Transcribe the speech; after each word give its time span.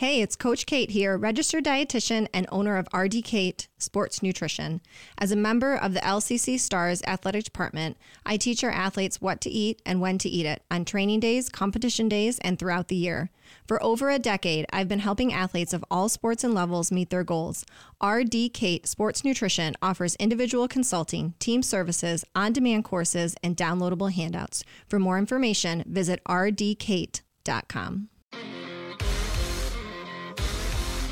Hey, 0.00 0.22
it's 0.22 0.34
Coach 0.34 0.64
Kate 0.64 0.92
here, 0.92 1.18
registered 1.18 1.62
dietitian 1.62 2.26
and 2.32 2.46
owner 2.50 2.78
of 2.78 2.88
RD 2.94 3.22
Kate 3.22 3.68
Sports 3.76 4.22
Nutrition. 4.22 4.80
As 5.18 5.30
a 5.30 5.36
member 5.36 5.74
of 5.74 5.92
the 5.92 6.00
LCC 6.00 6.58
Stars 6.58 7.02
Athletic 7.06 7.44
Department, 7.44 7.98
I 8.24 8.38
teach 8.38 8.64
our 8.64 8.70
athletes 8.70 9.20
what 9.20 9.42
to 9.42 9.50
eat 9.50 9.82
and 9.84 10.00
when 10.00 10.16
to 10.16 10.28
eat 10.30 10.46
it 10.46 10.62
on 10.70 10.86
training 10.86 11.20
days, 11.20 11.50
competition 11.50 12.08
days, 12.08 12.38
and 12.38 12.58
throughout 12.58 12.88
the 12.88 12.96
year. 12.96 13.28
For 13.68 13.82
over 13.82 14.08
a 14.08 14.18
decade, 14.18 14.64
I've 14.72 14.88
been 14.88 15.00
helping 15.00 15.34
athletes 15.34 15.74
of 15.74 15.84
all 15.90 16.08
sports 16.08 16.44
and 16.44 16.54
levels 16.54 16.90
meet 16.90 17.10
their 17.10 17.22
goals. 17.22 17.66
RD 18.02 18.54
Kate 18.54 18.88
Sports 18.88 19.22
Nutrition 19.22 19.74
offers 19.82 20.16
individual 20.16 20.66
consulting, 20.66 21.34
team 21.38 21.62
services, 21.62 22.24
on 22.34 22.54
demand 22.54 22.84
courses, 22.84 23.34
and 23.42 23.54
downloadable 23.54 24.10
handouts. 24.10 24.64
For 24.88 24.98
more 24.98 25.18
information, 25.18 25.84
visit 25.86 26.24
rdkate.com. 26.26 28.08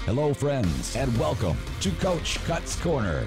Hello, 0.09 0.33
friends, 0.33 0.97
and 0.97 1.15
welcome 1.19 1.55
to 1.83 1.91
Coach 1.91 2.43
Cuts 2.47 2.77
Corner. 2.77 3.27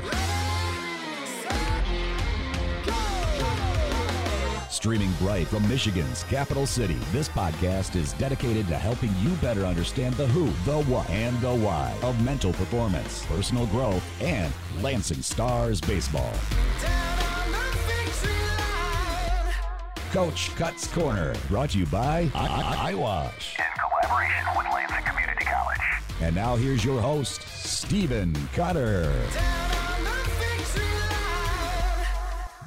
Streaming 4.72 5.12
bright 5.20 5.46
from 5.46 5.70
Michigan's 5.70 6.24
capital 6.24 6.66
city, 6.66 6.98
this 7.12 7.30
podcast 7.30 7.96
is 7.96 8.14
dedicated 8.14 8.68
to 8.68 8.80
helping 8.80 9.12
you 9.20 9.30
better 9.36 9.64
understand 9.64 10.16
the 10.16 10.26
who, 10.26 10.46
the 10.66 10.82
what, 10.86 11.08
and 11.12 11.40
the 11.40 11.54
why 11.54 11.96
of 12.02 12.20
mental 12.26 12.52
performance, 12.52 13.28
personal 13.28 13.68
growth, 13.68 14.04
and 14.20 14.52
Lansing 14.82 15.22
Stars 15.22 15.80
baseball. 15.82 16.34
Coach 20.12 20.56
Cuts 20.56 20.88
Corner, 20.88 21.36
brought 21.48 21.70
to 21.70 21.78
you 21.78 21.86
by 21.86 22.26
iWash. 22.34 23.60
in 23.60 23.66
collaboration 23.78 24.46
with. 24.58 24.81
And 26.22 26.36
now 26.36 26.56
here's 26.56 26.86
your 26.86 27.02
host, 27.02 27.42
Stephen 27.42 28.36
Cutter. 28.54 29.12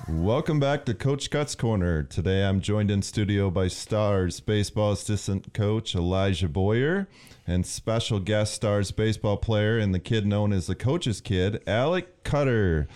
Welcome 0.08 0.58
back 0.58 0.84
to 0.86 0.94
Coach 0.94 1.30
Cuts 1.30 1.54
Corner. 1.54 2.02
Today 2.02 2.44
I'm 2.44 2.60
joined 2.60 2.90
in 2.90 3.00
studio 3.00 3.50
by 3.50 3.68
Stars 3.68 4.40
baseball 4.40 4.90
assistant 4.90 5.54
coach 5.54 5.94
Elijah 5.94 6.48
Boyer 6.48 7.06
and 7.46 7.64
special 7.64 8.18
guest 8.18 8.54
Stars 8.54 8.90
baseball 8.90 9.36
player 9.36 9.78
and 9.78 9.94
the 9.94 10.00
kid 10.00 10.26
known 10.26 10.52
as 10.52 10.66
the 10.66 10.74
coach's 10.74 11.20
kid, 11.20 11.62
Alec 11.64 12.24
Cutter. 12.24 12.88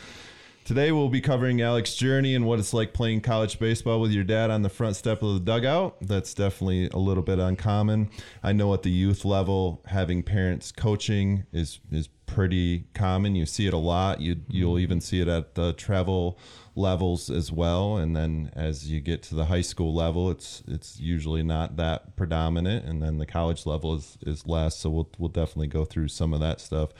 Today 0.69 0.93
we'll 0.93 1.09
be 1.09 1.23
covering 1.23 1.63
Alec's 1.63 1.95
journey 1.95 2.35
and 2.35 2.45
what 2.45 2.59
it's 2.59 2.75
like 2.75 2.93
playing 2.93 3.23
college 3.23 3.59
baseball 3.59 4.03
with 4.03 4.11
your 4.11 4.23
dad 4.23 4.51
on 4.51 4.61
the 4.61 4.69
front 4.69 4.97
step 4.97 5.23
of 5.23 5.33
the 5.33 5.41
dugout. 5.41 5.97
That's 6.03 6.35
definitely 6.35 6.91
a 6.91 6.99
little 6.99 7.23
bit 7.23 7.39
uncommon. 7.39 8.11
I 8.43 8.53
know 8.53 8.75
at 8.75 8.83
the 8.83 8.91
youth 8.91 9.25
level, 9.25 9.81
having 9.87 10.23
parents 10.23 10.71
coaching 10.71 11.47
is 11.55 11.81
is 11.91 12.11
pretty 12.27 12.85
common. 12.93 13.35
You 13.35 13.47
see 13.47 13.67
it 13.67 13.73
a 13.73 13.79
lot. 13.79 14.21
You 14.21 14.43
you'll 14.47 14.79
even 14.79 15.01
see 15.01 15.23
it 15.23 15.27
at 15.29 15.55
the 15.55 15.73
travel 15.73 16.39
levels 16.77 17.31
as 17.31 17.51
well. 17.51 17.97
And 17.97 18.15
then 18.15 18.53
as 18.55 18.91
you 18.91 19.01
get 19.01 19.23
to 19.23 19.35
the 19.35 19.47
high 19.47 19.63
school 19.63 19.95
level, 19.95 20.31
it's 20.31 20.63
it's 20.69 21.01
usually 21.01 21.43
not 21.43 21.77
that 21.79 22.15
predominant. 22.15 22.85
And 22.85 23.03
then 23.03 23.17
the 23.17 23.25
college 23.25 23.65
level 23.65 23.95
is 23.95 24.19
is 24.21 24.47
less. 24.47 24.77
So 24.77 24.91
we'll 24.91 25.09
we'll 25.17 25.31
definitely 25.31 25.69
go 25.69 25.87
through 25.87 26.09
some 26.09 26.35
of 26.35 26.41
that 26.41 26.61
stuff. 26.61 26.91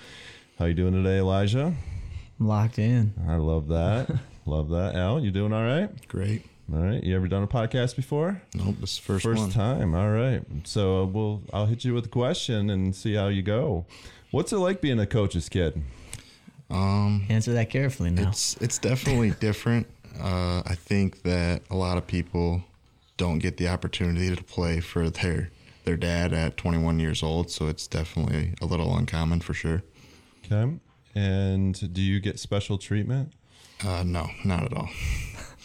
How 0.59 0.65
you 0.65 0.73
doing 0.73 0.95
today, 0.95 1.19
Elijah? 1.19 1.75
I'm 2.41 2.47
locked 2.47 2.79
in. 2.79 3.15
I 3.29 3.37
love 3.37 3.69
that. 3.69 4.11
love 4.47 4.69
that. 4.71 4.95
Al, 4.95 5.21
you 5.21 5.31
doing 5.31 5.53
all 5.53 5.65
right? 5.65 5.91
Great. 6.09 6.45
All 6.73 6.81
right. 6.81 7.03
You 7.03 7.17
ever 7.17 7.29
done 7.29 7.43
a 7.43 7.47
podcast 7.49 7.97
before? 7.97 8.41
Nope, 8.55 8.77
this 8.81 8.93
is 8.93 8.97
the 8.99 9.03
first, 9.05 9.25
First 9.25 9.41
one. 9.41 9.51
time. 9.51 9.95
All 9.95 10.11
right. 10.11 10.43
So 10.65 11.03
uh, 11.03 11.07
we'll 11.07 11.43
I'll 11.53 11.67
hit 11.67 11.85
you 11.85 11.95
with 11.95 12.07
a 12.07 12.11
question 12.11 12.71
and 12.71 12.95
see 12.95 13.15
how 13.15 13.29
you 13.29 13.43
go. 13.43 13.87
What's 14.31 14.53
it 14.53 14.59
like 14.59 14.81
being 14.81 15.01
a 15.01 15.07
coach's 15.07 15.49
kid? 15.49 15.83
Um, 16.71 17.25
Answer 17.31 17.55
that 17.55 17.71
carefully 17.71 18.11
now. 18.11 18.29
it's 18.29 18.57
it's 18.59 18.79
definitely 18.79 19.31
different. 19.31 19.87
Uh, 20.21 20.63
I 20.67 20.75
think 20.75 21.23
that 21.23 21.63
a 21.71 21.77
lot 21.77 21.97
of 21.97 22.07
people 22.07 22.63
don't 23.17 23.39
get 23.39 23.57
the 23.57 23.69
opportunity 23.69 24.35
to 24.35 24.43
play 24.45 24.81
for 24.81 25.09
their 25.09 25.51
their 25.85 25.97
dad 25.97 26.35
at 26.35 26.59
21 26.59 27.01
years 27.01 27.23
old, 27.23 27.51
so 27.51 27.67
it's 27.69 27.87
definitely 27.87 28.53
a 28.61 28.67
little 28.67 28.95
uncommon 28.95 29.41
for 29.41 29.55
sure. 29.55 29.83
Okay. 30.45 30.75
And 31.19 31.93
do 31.93 32.01
you 32.01 32.21
get 32.21 32.39
special 32.39 32.79
treatment? 32.79 33.33
Uh, 33.85 34.05
no, 34.07 34.29
not 34.45 34.63
at 34.65 34.73
all. 34.73 34.89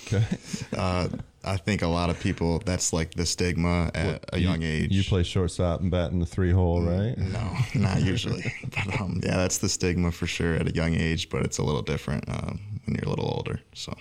Okay. 0.08 0.26
Uh, 0.76 1.08
I 1.46 1.58
think 1.58 1.82
a 1.84 1.88
lot 1.88 2.10
of 2.10 2.20
people 2.20 2.60
that's 2.66 2.94
like 2.94 3.14
the 3.14 3.26
stigma 3.26 3.92
at 3.94 4.26
a 4.34 4.40
young 4.40 4.62
You- 4.62 4.68
age. 4.68 4.92
You 4.92 5.04
play 5.04 5.22
shortstop 5.24 5.82
and 5.82 5.92
bat 5.92 6.12
in 6.12 6.20
the 6.20 6.26
three 6.26 6.52
hole, 6.52 6.82
right? 6.82 7.16
No, 7.18 7.58
not 7.76 8.02
usually. 8.02 8.52
but 8.76 9.00
um, 9.00 9.22
yeah, 9.24 9.38
that's 9.38 9.60
the 9.60 9.70
stigma 9.70 10.12
for 10.12 10.26
sure 10.26 10.56
at 10.56 10.68
a 10.68 10.74
young 10.74 10.96
age, 10.96 11.30
but 11.30 11.44
it's 11.44 11.60
a 11.60 11.64
little 11.64 11.84
different 11.84 12.28
um, 12.28 12.60
when 12.86 12.96
you're 12.96 13.06
a 13.06 13.10
little 13.10 13.32
older. 13.36 13.60
So. 13.74 13.96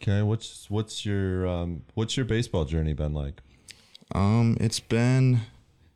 Okay. 0.00 0.22
What's 0.22 0.70
what's 0.70 1.04
your 1.04 1.46
um, 1.48 1.82
what's 1.94 2.16
your 2.16 2.26
baseball 2.26 2.64
journey 2.64 2.94
been 2.94 3.14
like? 3.14 3.40
Um, 4.14 4.56
it's 4.60 4.80
been 4.80 5.40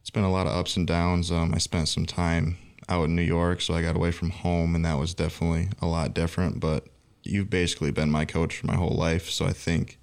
it's 0.00 0.10
been 0.10 0.24
a 0.24 0.32
lot 0.32 0.46
of 0.48 0.54
ups 0.54 0.76
and 0.76 0.86
downs. 0.86 1.30
Um, 1.30 1.54
I 1.54 1.58
spent 1.58 1.88
some 1.88 2.04
time 2.06 2.58
out 2.88 3.04
in 3.04 3.16
New 3.16 3.22
York, 3.22 3.60
so 3.60 3.74
I 3.74 3.82
got 3.82 3.96
away 3.96 4.10
from 4.10 4.30
home, 4.30 4.74
and 4.74 4.84
that 4.84 4.98
was 4.98 5.14
definitely 5.14 5.68
a 5.80 5.86
lot 5.86 6.14
different. 6.14 6.60
But 6.60 6.86
you've 7.22 7.50
basically 7.50 7.90
been 7.90 8.10
my 8.10 8.24
coach 8.24 8.56
for 8.58 8.66
my 8.66 8.76
whole 8.76 8.96
life, 8.96 9.28
so 9.30 9.46
I 9.46 9.52
think 9.52 9.98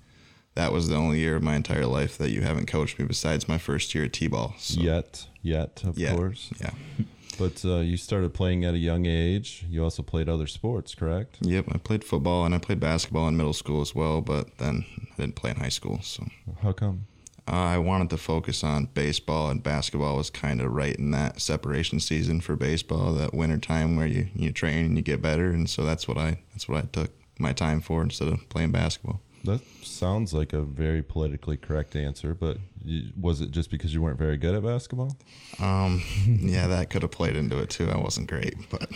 that 0.56 0.72
was 0.72 0.88
the 0.88 0.96
only 0.96 1.20
year 1.20 1.36
of 1.36 1.44
my 1.44 1.56
entire 1.56 1.86
life 1.86 2.18
that 2.18 2.30
you 2.32 2.42
haven't 2.42 2.68
coached 2.68 2.98
me 3.00 3.06
besides 3.06 3.48
my 3.48 3.58
first 3.58 3.94
year 3.94 4.06
at 4.06 4.14
T-ball. 4.14 4.56
So, 4.58 4.80
Yet, 4.80 5.28
yet, 5.42 5.82
of 5.84 5.98
yeah, 5.98 6.16
course. 6.16 6.50
yeah, 6.62 6.72
But 7.38 7.66
uh, 7.66 7.80
you 7.80 7.98
started 7.98 8.34
playing 8.34 8.64
at 8.64 8.74
a 8.76 8.78
young 8.78 9.06
age. 9.06 9.66
You 9.70 9.84
also 9.84 10.02
played 10.02 10.30
other 10.30 10.48
sports, 10.48 10.96
correct? 10.96 11.40
yep. 11.42 11.66
I 11.70 11.78
played 11.80 12.06
football 12.06 12.46
and 12.46 12.56
I 12.56 12.60
played 12.60 12.80
basketball 12.80 13.28
in 13.28 13.36
middle 13.36 13.52
school 13.52 13.82
as 13.82 13.94
well, 13.94 14.22
but 14.22 14.58
then 14.58 14.86
I 15.12 15.22
didn't 15.22 15.36
play 15.36 15.50
in 15.52 15.58
high 15.58 15.68
school. 15.68 16.00
So 16.02 16.26
How 16.62 16.72
come? 16.72 17.08
Uh, 17.48 17.52
I 17.52 17.78
wanted 17.78 18.10
to 18.10 18.18
focus 18.18 18.64
on 18.64 18.86
baseball, 18.86 19.50
and 19.50 19.62
basketball 19.62 20.18
was 20.18 20.30
kind 20.30 20.62
of 20.62 20.72
right 20.72 20.96
in 20.96 21.12
that 21.12 21.40
separation 21.40 22.00
season 22.00 22.42
for 22.42 22.56
baseball, 22.56 23.14
that 23.14 23.36
winter 23.36 23.58
time 23.58 23.96
where 23.96 24.08
you, 24.08 24.30
you 24.34 24.52
train 24.52 24.86
and 24.86 24.98
you 24.98 25.04
get 25.04 25.22
better, 25.22 25.50
and 25.50 25.70
so 25.70 25.84
that's 25.84 26.08
what 26.08 26.18
I 26.18 26.40
that's 26.54 26.68
what 26.68 26.84
I 26.84 26.88
took 26.88 27.12
my 27.38 27.54
time 27.54 27.82
for 27.82 28.02
instead 28.02 28.30
of 28.30 28.48
playing 28.50 28.72
basketball. 28.72 29.22
That 29.44 29.62
sounds 29.84 30.34
like 30.34 30.54
a 30.54 30.62
very 30.62 31.04
politically 31.04 31.56
correct 31.56 31.96
answer, 31.96 32.34
but 32.34 32.58
you, 32.84 33.12
was 33.20 33.42
it 33.42 33.52
just 33.52 33.70
because 33.70 33.94
you 33.94 34.02
weren't 34.02 34.18
very 34.18 34.38
good 34.38 34.56
at 34.56 34.64
basketball? 34.64 35.16
Um, 35.60 36.02
yeah, 36.28 36.66
that 36.66 36.90
could 36.90 37.04
have 37.04 37.12
played 37.12 37.36
into 37.36 37.60
it 37.60 37.70
too. 37.70 37.88
I 37.92 37.98
wasn't 37.98 38.28
great, 38.28 38.56
but 38.72 38.90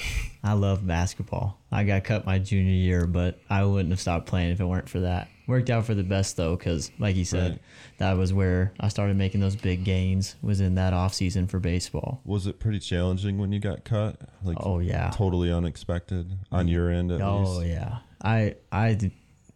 I 0.44 0.54
love 0.54 0.88
basketball. 0.88 1.60
I 1.72 1.84
got 1.84 2.04
cut 2.04 2.26
my 2.26 2.40
junior 2.40 2.74
year, 2.74 3.06
but 3.06 3.40
I 3.48 3.64
wouldn't 3.64 3.92
have 3.92 4.00
stopped 4.00 4.26
playing 4.26 4.50
if 4.52 4.60
it 4.60 4.66
weren't 4.66 4.90
for 4.90 5.02
that. 5.02 5.28
Worked 5.50 5.70
out 5.72 5.86
for 5.86 5.96
the 5.96 6.04
best 6.04 6.38
though, 6.38 6.56
because 6.56 6.92
like 7.00 7.16
you 7.16 7.26
said, 7.26 7.52
Right. 7.54 7.62
that 7.98 8.14
was 8.18 8.32
where 8.32 8.72
I 8.80 8.88
started 8.88 9.18
making 9.18 9.42
those 9.42 9.56
big 9.56 9.84
gains. 9.84 10.36
Was 10.42 10.62
in 10.62 10.76
that 10.76 10.94
off 10.94 11.14
season 11.14 11.48
for 11.48 11.60
baseball. 11.60 12.22
Was 12.24 12.46
it 12.48 12.60
pretty 12.60 12.80
challenging 12.80 13.38
when 13.40 13.52
you 13.52 13.60
got 13.60 13.84
cut? 13.84 14.18
Like, 14.44 14.58
Oh, 14.62 14.80
yeah. 14.80 15.10
totally 15.14 15.52
unexpected 15.52 16.32
on 16.52 16.68
your 16.68 16.90
end 16.92 17.12
at 17.12 17.22
Oh 17.22 17.42
least. 17.58 17.68
yeah, 17.72 17.98
I 18.22 18.56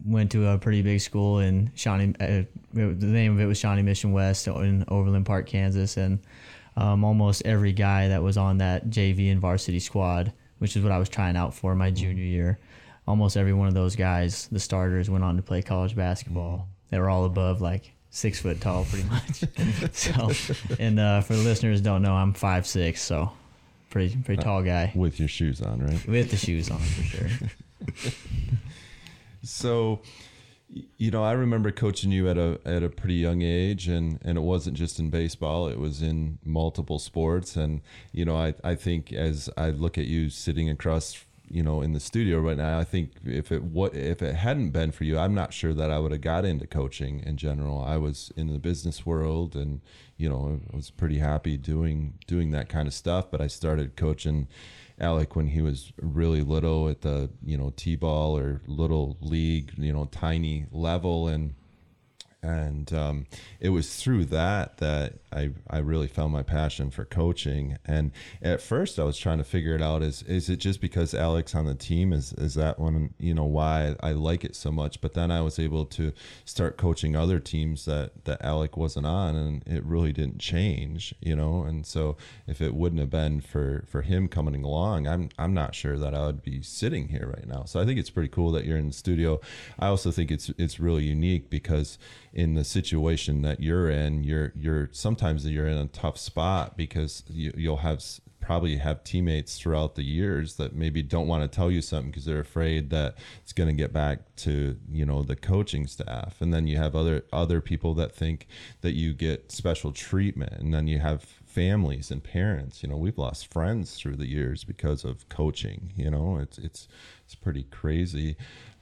went 0.05 0.31
to 0.31 0.47
a 0.49 0.57
pretty 0.57 0.81
big 0.81 0.99
school 0.99 1.39
in 1.39 1.71
Shawnee. 1.75 2.13
Uh, 2.19 2.43
the 2.73 2.95
name 3.05 3.33
of 3.33 3.39
it 3.39 3.45
was 3.45 3.57
Shawnee 3.57 3.83
Mission 3.83 4.11
West 4.11 4.47
in 4.47 4.83
Overland 4.87 5.25
Park, 5.25 5.45
Kansas, 5.47 5.95
and 5.97 6.19
um, 6.75 7.03
almost 7.05 7.43
every 7.45 7.71
guy 7.71 8.07
that 8.07 8.21
was 8.23 8.35
on 8.35 8.57
that 8.57 8.89
JV 8.89 9.31
and 9.31 9.39
varsity 9.39 9.79
squad, 9.79 10.33
which 10.57 10.75
is 10.75 10.81
what 10.83 10.91
I 10.91 10.97
was 10.97 11.07
trying 11.07 11.37
out 11.37 11.53
for 11.53 11.75
my 11.75 11.91
junior 11.91 12.23
year, 12.23 12.59
almost 13.07 13.37
every 13.37 13.53
one 13.53 13.67
of 13.67 13.73
those 13.73 13.95
guys, 13.95 14.47
the 14.51 14.59
starters, 14.59 15.09
went 15.09 15.23
on 15.23 15.35
to 15.35 15.41
play 15.41 15.61
college 15.61 15.95
basketball. 15.95 16.67
They 16.89 16.99
were 16.99 17.09
all 17.09 17.25
above 17.25 17.61
like 17.61 17.91
six 18.09 18.39
foot 18.39 18.61
tall, 18.61 18.85
pretty 18.85 19.07
much. 19.09 19.43
so, 19.93 20.31
and 20.79 20.99
uh, 20.99 21.21
for 21.21 21.33
the 21.33 21.43
listeners 21.43 21.79
who 21.79 21.83
don't 21.85 22.01
know, 22.01 22.13
I'm 22.13 22.33
five 22.33 22.67
six, 22.67 23.01
so 23.01 23.31
pretty 23.89 24.15
pretty 24.17 24.41
tall 24.41 24.63
guy 24.63 24.91
With 24.95 25.19
your 25.19 25.29
shoes 25.29 25.61
on, 25.61 25.85
right? 25.85 26.07
with 26.07 26.31
the 26.31 26.37
shoes 26.37 26.71
on 26.71 26.79
for 26.79 27.03
sure. 27.03 27.29
So, 29.45 29.99
you 30.97 31.11
know, 31.11 31.23
I 31.23 31.33
remember 31.33 31.69
coaching 31.71 32.11
you 32.11 32.29
at 32.29 32.37
a 32.37 32.59
at 32.65 32.81
a 32.81 32.89
pretty 32.89 33.15
young 33.15 33.41
age, 33.41 33.87
and 33.87 34.19
and 34.23 34.37
it 34.37 34.41
wasn't 34.41 34.77
just 34.77 34.99
in 34.99 35.09
baseball; 35.09 35.67
it 35.67 35.77
was 35.77 36.01
in 36.01 36.39
multiple 36.45 36.97
sports. 36.97 37.55
And 37.55 37.81
you 38.13 38.23
know, 38.25 38.37
I 38.37 38.55
I 38.63 38.75
think 38.75 39.11
as 39.11 39.49
I 39.57 39.69
look 39.71 39.97
at 39.97 40.05
you 40.05 40.29
sitting 40.29 40.69
across, 40.69 41.25
you 41.53 41.61
know, 41.61 41.81
in 41.81 41.93
the 41.93 41.99
studio 41.99 42.39
right 42.39 42.57
now, 42.57 42.79
I 42.79 42.83
think 42.83 43.11
if 43.23 43.51
it 43.51 43.61
what 43.61 43.93
if 43.93 44.23
it 44.23 44.33
hadn't 44.33 44.71
been 44.71 44.91
for 44.91 45.03
you, 45.03 45.19
I'm 45.19 45.35
not 45.35 45.53
sure 45.53 45.71
that 45.75 45.91
I 45.91 45.99
would 45.99 46.11
have 46.11 46.21
got 46.21 46.45
into 46.45 46.65
coaching 46.65 47.19
in 47.23 47.37
general. 47.37 47.79
I 47.79 47.97
was 47.97 48.31
in 48.35 48.51
the 48.51 48.57
business 48.57 49.05
world, 49.05 49.55
and 49.55 49.81
you 50.17 50.27
know, 50.27 50.59
I 50.73 50.75
was 50.75 50.89
pretty 50.89 51.19
happy 51.19 51.57
doing 51.57 52.15
doing 52.25 52.49
that 52.51 52.69
kind 52.69 52.87
of 52.87 52.93
stuff. 52.93 53.29
But 53.29 53.39
I 53.39 53.47
started 53.47 53.95
coaching. 53.95 54.47
Alec 54.99 55.35
when 55.35 55.47
he 55.47 55.59
was 55.59 55.91
really 55.99 56.41
little 56.41 56.87
at 56.87 57.01
the 57.01 57.31
you 57.43 57.57
know 57.57 57.73
t-ball 57.75 58.37
or 58.37 58.61
little 58.67 59.17
league 59.21 59.73
you 59.75 59.91
know 59.91 60.05
tiny 60.05 60.67
level 60.71 61.27
and 61.27 61.55
and 62.43 62.91
um, 62.93 63.25
it 63.61 63.69
was 63.69 63.95
through 63.95 64.25
that 64.25 64.77
that 64.77 65.13
I, 65.31 65.51
I 65.69 65.77
really 65.79 66.07
found 66.07 66.33
my 66.33 66.43
passion 66.43 66.91
for 66.91 67.05
coaching. 67.05 67.77
And 67.85 68.11
at 68.41 68.61
first, 68.61 68.99
I 68.99 69.05
was 69.05 69.17
trying 69.17 69.37
to 69.37 69.43
figure 69.43 69.73
it 69.73 69.81
out: 69.81 70.03
is 70.03 70.21
is 70.23 70.49
it 70.49 70.57
just 70.57 70.81
because 70.81 71.13
Alec's 71.13 71.55
on 71.55 71.65
the 71.65 71.73
team 71.73 72.11
is 72.11 72.33
is 72.33 72.53
that 72.55 72.79
one 72.79 73.13
you 73.17 73.33
know 73.33 73.45
why 73.45 73.95
I 74.01 74.11
like 74.11 74.43
it 74.43 74.55
so 74.55 74.71
much? 74.71 74.99
But 74.99 75.13
then 75.13 75.31
I 75.31 75.41
was 75.41 75.57
able 75.57 75.85
to 75.85 76.11
start 76.43 76.77
coaching 76.77 77.15
other 77.15 77.39
teams 77.39 77.85
that 77.85 78.25
that 78.25 78.43
Alec 78.43 78.75
wasn't 78.75 79.05
on, 79.05 79.35
and 79.35 79.63
it 79.65 79.83
really 79.85 80.11
didn't 80.11 80.39
change, 80.39 81.15
you 81.21 81.35
know. 81.35 81.63
And 81.63 81.85
so 81.85 82.17
if 82.45 82.61
it 82.61 82.75
wouldn't 82.75 82.99
have 82.99 83.09
been 83.09 83.39
for 83.39 83.85
for 83.87 84.01
him 84.01 84.27
coming 84.27 84.63
along, 84.63 85.07
I'm 85.07 85.29
I'm 85.39 85.53
not 85.53 85.75
sure 85.75 85.97
that 85.97 86.13
I 86.13 86.25
would 86.25 86.43
be 86.43 86.61
sitting 86.61 87.07
here 87.07 87.33
right 87.35 87.47
now. 87.47 87.63
So 87.63 87.79
I 87.79 87.85
think 87.85 87.99
it's 87.99 88.09
pretty 88.09 88.29
cool 88.29 88.51
that 88.51 88.65
you're 88.65 88.77
in 88.77 88.87
the 88.87 88.93
studio. 88.93 89.39
I 89.79 89.87
also 89.87 90.11
think 90.11 90.29
it's 90.29 90.51
it's 90.57 90.77
really 90.79 91.03
unique 91.03 91.49
because 91.49 91.97
in 92.33 92.55
the 92.55 92.63
situation 92.63 93.43
that 93.43 93.59
you're 93.61 93.89
in, 93.89 94.23
you're 94.23 94.51
you're 94.55 94.89
sometimes 94.91 95.47
you're 95.47 95.67
in 95.67 95.77
a 95.77 95.87
tough 95.87 96.17
spot 96.17 96.75
because 96.75 97.23
you, 97.29 97.53
you'll 97.55 97.77
have 97.77 98.01
probably 98.41 98.75
have 98.75 99.03
teammates 99.05 99.57
throughout 99.57 99.95
the 99.95 100.03
years 100.03 100.55
that 100.55 100.75
maybe 100.75 101.01
don't 101.01 101.27
want 101.27 101.49
to 101.49 101.55
tell 101.55 101.71
you 101.71 101.81
something 101.81 102.11
because 102.11 102.25
they're 102.25 102.41
afraid 102.41 102.89
that 102.89 103.15
it's 103.41 103.53
going 103.53 103.69
to 103.69 103.73
get 103.73 103.93
back 103.93 104.35
to 104.35 104.77
you 104.91 105.05
know 105.05 105.23
the 105.23 105.35
coaching 105.35 105.87
staff. 105.87 106.41
And 106.41 106.53
then 106.53 106.67
you 106.67 106.77
have 106.77 106.95
other 106.95 107.23
other 107.31 107.61
people 107.61 107.93
that 107.95 108.13
think 108.13 108.47
that 108.81 108.93
you 108.93 109.13
get 109.13 109.51
special 109.51 109.91
treatment 109.91 110.53
and 110.53 110.73
then 110.73 110.87
you 110.87 110.99
have 110.99 111.42
families 111.53 112.09
and 112.09 112.23
parents 112.23 112.81
you 112.81 112.89
know 112.89 112.97
we've 112.97 113.17
lost 113.17 113.51
friends 113.51 113.95
through 113.95 114.15
the 114.15 114.27
years 114.27 114.63
because 114.63 115.03
of 115.03 115.29
coaching 115.29 115.93
you 115.95 116.09
know 116.09 116.37
it's 116.37 116.57
it's 116.57 116.87
it's 117.33 117.35
pretty 117.35 117.63
crazy. 117.63 118.35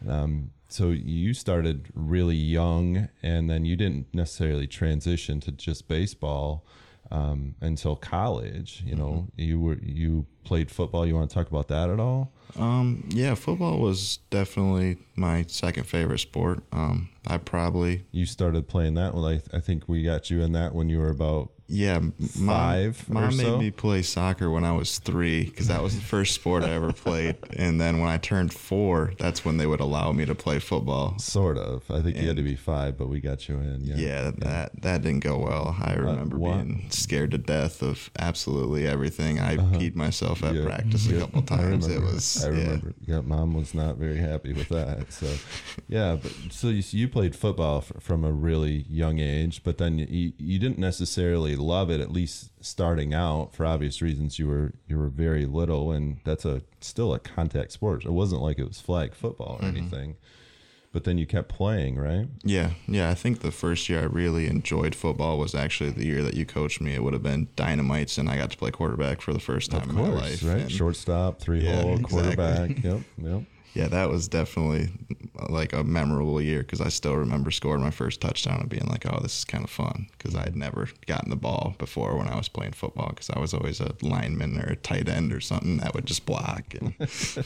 Um, 0.07 0.51
so 0.67 0.89
you 0.89 1.33
started 1.33 1.89
really 1.93 2.35
young 2.35 3.09
and 3.21 3.49
then 3.49 3.65
you 3.65 3.75
didn't 3.75 4.07
necessarily 4.13 4.67
transition 4.67 5.39
to 5.41 5.51
just 5.51 5.87
baseball 5.87 6.65
um, 7.11 7.55
until 7.61 7.95
college 7.95 8.83
you 8.85 8.95
know. 8.95 9.27
You 9.35 9.59
were 9.59 9.77
you 9.81 10.25
played 10.43 10.71
football. 10.71 11.05
You 11.05 11.15
want 11.15 11.29
to 11.29 11.33
talk 11.33 11.49
about 11.49 11.67
that 11.67 11.89
at 11.89 11.99
all? 11.99 12.33
Um, 12.57 13.07
yeah, 13.09 13.35
football 13.35 13.79
was 13.79 14.17
definitely 14.29 14.97
my 15.15 15.45
second 15.47 15.85
favorite 15.85 16.19
sport. 16.19 16.63
Um, 16.71 17.09
I 17.27 17.37
probably 17.37 18.05
you 18.11 18.25
started 18.25 18.67
playing 18.67 18.95
that 18.95 19.13
when 19.13 19.23
I, 19.23 19.57
I 19.57 19.59
think 19.59 19.87
we 19.87 20.03
got 20.03 20.29
you 20.29 20.41
in 20.41 20.51
that 20.53 20.73
when 20.73 20.89
you 20.89 20.99
were 20.99 21.09
about 21.09 21.51
yeah, 21.71 21.95
m- 21.95 22.11
Five 22.11 23.07
Mom, 23.09 23.35
made 23.37 23.45
so? 23.45 23.57
me 23.57 23.71
play 23.71 24.01
soccer 24.01 24.49
when 24.49 24.65
I 24.65 24.73
was 24.73 24.99
three 24.99 25.45
because 25.45 25.67
that 25.67 25.81
was 25.81 25.95
the 25.95 26.01
first 26.01 26.35
sport 26.35 26.63
I 26.63 26.71
ever 26.71 26.91
played. 27.05 27.37
And 27.55 27.79
then 27.79 27.99
when 27.99 28.09
I 28.09 28.17
turned 28.17 28.53
four, 28.53 29.13
that's 29.17 29.45
when 29.45 29.57
they 29.57 29.65
would 29.65 29.79
allow 29.79 30.11
me 30.11 30.25
to 30.25 30.35
play 30.35 30.59
football. 30.59 31.17
sort 31.19 31.57
of 31.57 31.83
i 31.89 32.01
think 32.01 32.17
you 32.17 32.27
had 32.27 32.35
to 32.35 32.43
be 32.43 32.55
five 32.55 32.97
but 32.97 33.07
we 33.07 33.19
got 33.19 33.47
you 33.47 33.55
in 33.57 33.81
yeah 33.85 33.95
Yeah, 33.95 34.31
that 34.39 34.81
that 34.81 35.01
didn't 35.01 35.21
go 35.23 35.37
well. 35.37 35.75
I 35.81 35.93
remember 35.93 36.37
what? 36.37 36.53
being 36.65 36.85
scared 36.89 37.31
to 37.31 37.37
death 37.37 37.81
of 37.81 38.09
absolutely 38.19 38.85
everything. 38.87 39.39
I 39.39 39.57
peed 39.57 39.95
myself 39.95 40.43
at 40.43 40.51
Uh-huh. 40.51 40.59
Yeah. 40.59 40.65
practice 40.65 41.07
a 41.07 41.13
Yeah. 41.13 41.19
couple 41.21 41.41
times. 41.57 41.87
It 41.87 42.01
was 42.01 42.43
I 42.43 42.49
yeah. 42.49 42.57
remember. 42.57 42.93
Yeah. 43.05 43.21
mom 43.21 43.53
was 43.53 43.73
not 43.73 43.95
very 43.97 44.17
happy 44.17 44.53
with 44.53 44.69
that. 44.69 45.11
So, 45.13 45.27
yeah. 45.87 46.17
But 46.21 46.31
so 46.49 46.67
you, 46.67 46.81
so 46.81 46.97
you 46.97 47.07
played 47.07 47.35
football 47.35 47.77
f- 47.79 47.91
from 48.01 48.23
a 48.25 48.31
really 48.31 48.85
young 48.89 49.19
age, 49.19 49.61
but 49.63 49.77
then 49.77 49.99
you, 49.99 50.33
you 50.37 50.59
didn't 50.59 50.79
necessarily 50.79 51.55
love 51.61 51.89
it. 51.89 52.01
At 52.01 52.11
least 52.11 52.51
starting 52.63 53.13
out, 53.13 53.53
for 53.55 53.65
obvious 53.65 54.01
reasons, 54.01 54.39
you 54.39 54.47
were 54.47 54.73
you 54.87 54.97
were 54.97 55.09
very 55.09 55.45
little, 55.45 55.91
and 55.91 56.17
that's 56.23 56.45
a 56.45 56.61
still 56.79 57.13
a 57.13 57.19
contact 57.19 57.71
sport. 57.71 58.05
It 58.05 58.11
wasn't 58.11 58.41
like 58.41 58.59
it 58.59 58.67
was 58.67 58.81
flag 58.81 59.13
football 59.13 59.57
or 59.61 59.65
mm-hmm. 59.65 59.77
anything. 59.77 60.15
But 60.93 61.05
then 61.05 61.17
you 61.17 61.25
kept 61.25 61.47
playing, 61.47 61.95
right? 61.97 62.27
Yeah, 62.43 62.71
yeah. 62.85 63.09
I 63.09 63.13
think 63.13 63.39
the 63.39 63.51
first 63.51 63.87
year 63.87 64.01
I 64.01 64.03
really 64.03 64.47
enjoyed 64.47 64.93
football 64.93 65.37
was 65.37 65.55
actually 65.55 65.91
the 65.91 66.05
year 66.05 66.21
that 66.21 66.33
you 66.33 66.45
coached 66.45 66.81
me. 66.81 66.93
It 66.93 67.01
would 67.01 67.13
have 67.13 67.23
been 67.23 67.47
dynamites, 67.55 68.17
and 68.17 68.29
I 68.29 68.35
got 68.35 68.51
to 68.51 68.57
play 68.57 68.71
quarterback 68.71 69.21
for 69.21 69.31
the 69.31 69.39
first 69.39 69.71
time 69.71 69.83
Of 69.83 69.89
in 69.91 69.95
my 69.95 70.09
life. 70.09 70.43
right? 70.43 70.63
And 70.63 70.71
Shortstop, 70.71 71.39
three 71.39 71.61
Yeah, 71.63 71.81
hole, 71.81 71.93
exactly. 71.93 72.21
quarterback. 72.21 72.83
Yep, 72.83 72.99
yep. 73.19 73.43
Yeah, 73.73 73.87
that 73.87 74.09
was 74.09 74.27
definitely 74.27 74.89
like 75.49 75.73
a 75.73 75.83
memorable 75.83 76.41
year 76.41 76.59
because 76.59 76.81
I 76.81 76.89
still 76.89 77.15
remember 77.15 77.51
scoring 77.51 77.81
my 77.81 77.91
first 77.91 78.21
touchdown 78.21 78.59
and 78.59 78.69
being 78.69 78.87
like, 78.87 79.05
"Oh, 79.05 79.19
this 79.21 79.39
is 79.39 79.45
kind 79.45 79.63
of 79.63 79.69
fun," 79.69 80.07
because 80.17 80.35
I 80.35 80.43
had 80.43 80.55
never 80.55 80.89
gotten 81.07 81.29
the 81.29 81.35
ball 81.35 81.75
before 81.77 82.17
when 82.17 82.27
I 82.27 82.35
was 82.35 82.47
playing 82.47 82.73
football 82.73 83.09
because 83.09 83.29
I 83.29 83.39
was 83.39 83.53
always 83.53 83.79
a 83.79 83.95
lineman 84.01 84.59
or 84.59 84.71
a 84.71 84.75
tight 84.75 85.07
end 85.09 85.33
or 85.33 85.41
something 85.41 85.77
that 85.77 85.93
would 85.93 86.05
just 86.05 86.25
block. 86.25 86.73
And 86.79 86.95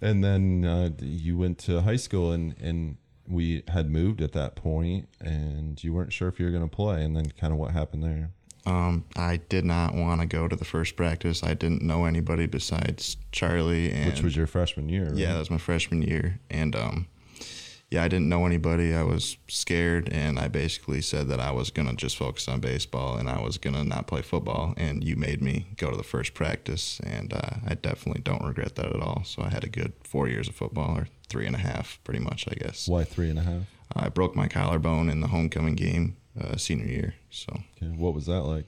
And 0.00 0.24
then 0.24 0.64
uh, 0.64 0.90
you 1.00 1.36
went 1.36 1.58
to 1.60 1.82
high 1.82 1.96
school, 1.96 2.32
and 2.32 2.54
and 2.60 2.96
we 3.28 3.62
had 3.68 3.90
moved 3.90 4.20
at 4.22 4.32
that 4.32 4.56
point, 4.56 5.08
and 5.20 5.82
you 5.82 5.92
weren't 5.92 6.12
sure 6.12 6.28
if 6.28 6.40
you 6.40 6.46
were 6.46 6.52
going 6.52 6.68
to 6.68 6.74
play. 6.74 7.04
And 7.04 7.16
then 7.16 7.30
kind 7.32 7.52
of 7.52 7.58
what 7.58 7.72
happened 7.72 8.02
there? 8.02 8.30
Um, 8.66 9.04
I 9.16 9.38
did 9.48 9.64
not 9.64 9.94
want 9.94 10.20
to 10.20 10.26
go 10.26 10.46
to 10.48 10.54
the 10.56 10.64
first 10.64 10.96
practice. 10.96 11.42
I 11.42 11.54
didn't 11.54 11.82
know 11.82 12.04
anybody 12.04 12.46
besides 12.46 13.16
Charlie, 13.32 13.90
and 13.90 14.06
Which 14.06 14.22
was 14.22 14.36
your 14.36 14.46
freshman 14.46 14.88
year, 14.88 15.06
right? 15.06 15.16
yeah, 15.16 15.32
that 15.32 15.38
was 15.38 15.50
my 15.50 15.58
freshman 15.58 16.02
year, 16.02 16.40
and 16.50 16.76
um, 16.76 17.06
yeah, 17.90 18.04
I 18.04 18.08
didn't 18.08 18.28
know 18.28 18.46
anybody. 18.46 18.94
I 18.94 19.02
was 19.02 19.36
scared, 19.48 20.08
and 20.12 20.38
I 20.38 20.48
basically 20.48 21.00
said 21.00 21.26
that 21.28 21.40
I 21.40 21.50
was 21.50 21.70
gonna 21.70 21.94
just 21.94 22.16
focus 22.16 22.46
on 22.48 22.60
baseball, 22.60 23.16
and 23.16 23.28
I 23.28 23.40
was 23.40 23.58
gonna 23.58 23.82
not 23.82 24.06
play 24.06 24.22
football. 24.22 24.74
And 24.76 25.02
you 25.02 25.16
made 25.16 25.42
me 25.42 25.66
go 25.76 25.90
to 25.90 25.96
the 25.96 26.02
first 26.04 26.34
practice, 26.34 27.00
and 27.02 27.32
uh, 27.32 27.56
I 27.66 27.74
definitely 27.74 28.22
don't 28.22 28.44
regret 28.44 28.76
that 28.76 28.94
at 28.94 29.00
all. 29.00 29.22
So 29.24 29.42
I 29.42 29.48
had 29.48 29.64
a 29.64 29.68
good 29.68 29.92
four 30.04 30.28
years 30.28 30.48
of 30.48 30.54
football, 30.54 30.96
or 30.98 31.08
three 31.28 31.46
and 31.46 31.56
a 31.56 31.60
half, 31.60 31.98
pretty 32.04 32.20
much, 32.20 32.46
I 32.48 32.54
guess. 32.54 32.86
Why 32.86 33.04
three 33.04 33.30
and 33.30 33.38
a 33.38 33.42
half? 33.42 33.62
I 33.96 34.08
broke 34.08 34.36
my 34.36 34.46
collarbone 34.46 35.10
in 35.10 35.20
the 35.20 35.26
homecoming 35.28 35.74
game 35.74 36.16
uh, 36.38 36.56
senior 36.56 36.86
year, 36.86 37.14
so 37.30 37.52
Okay. 37.76 37.92
What 37.96 38.14
was 38.14 38.26
that 38.26 38.42
like? 38.42 38.66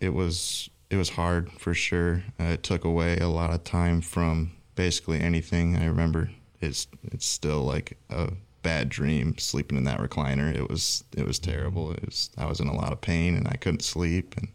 it 0.00 0.14
was 0.14 0.70
it 0.88 0.96
was 0.96 1.10
hard 1.10 1.52
for 1.52 1.74
sure. 1.74 2.24
Uh, 2.38 2.44
it 2.44 2.62
took 2.62 2.84
away 2.84 3.16
a 3.18 3.28
lot 3.28 3.50
of 3.50 3.64
time 3.64 4.00
from 4.00 4.52
basically 4.74 5.20
anything. 5.20 5.76
I 5.76 5.86
remember 5.86 6.30
it's 6.60 6.86
it's 7.04 7.26
still 7.26 7.62
like 7.62 7.96
a 8.08 8.32
bad 8.62 8.88
dream 8.88 9.36
sleeping 9.38 9.78
in 9.78 9.84
that 9.84 10.00
recliner. 10.00 10.54
It 10.54 10.68
was 10.68 11.04
it 11.16 11.26
was 11.26 11.38
terrible. 11.38 11.92
It 11.92 12.04
was 12.04 12.30
I 12.36 12.46
was 12.46 12.60
in 12.60 12.68
a 12.68 12.74
lot 12.74 12.92
of 12.92 13.00
pain 13.00 13.36
and 13.36 13.46
I 13.46 13.56
couldn't 13.56 13.82
sleep 13.82 14.34
and 14.36 14.48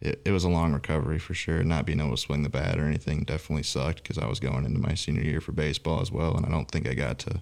it, 0.00 0.20
it 0.24 0.32
was 0.32 0.42
a 0.44 0.48
long 0.48 0.72
recovery 0.72 1.18
for 1.18 1.34
sure. 1.34 1.62
Not 1.62 1.86
being 1.86 2.00
able 2.00 2.10
to 2.12 2.16
swing 2.16 2.42
the 2.42 2.48
bat 2.48 2.78
or 2.78 2.86
anything 2.86 3.22
definitely 3.24 3.62
sucked 3.62 4.02
because 4.02 4.18
I 4.18 4.26
was 4.26 4.40
going 4.40 4.64
into 4.64 4.80
my 4.80 4.94
senior 4.94 5.22
year 5.22 5.40
for 5.40 5.52
baseball 5.52 6.00
as 6.00 6.10
well, 6.10 6.36
and 6.36 6.44
I 6.44 6.50
don't 6.50 6.68
think 6.70 6.88
I 6.88 6.94
got 6.94 7.18
to 7.20 7.40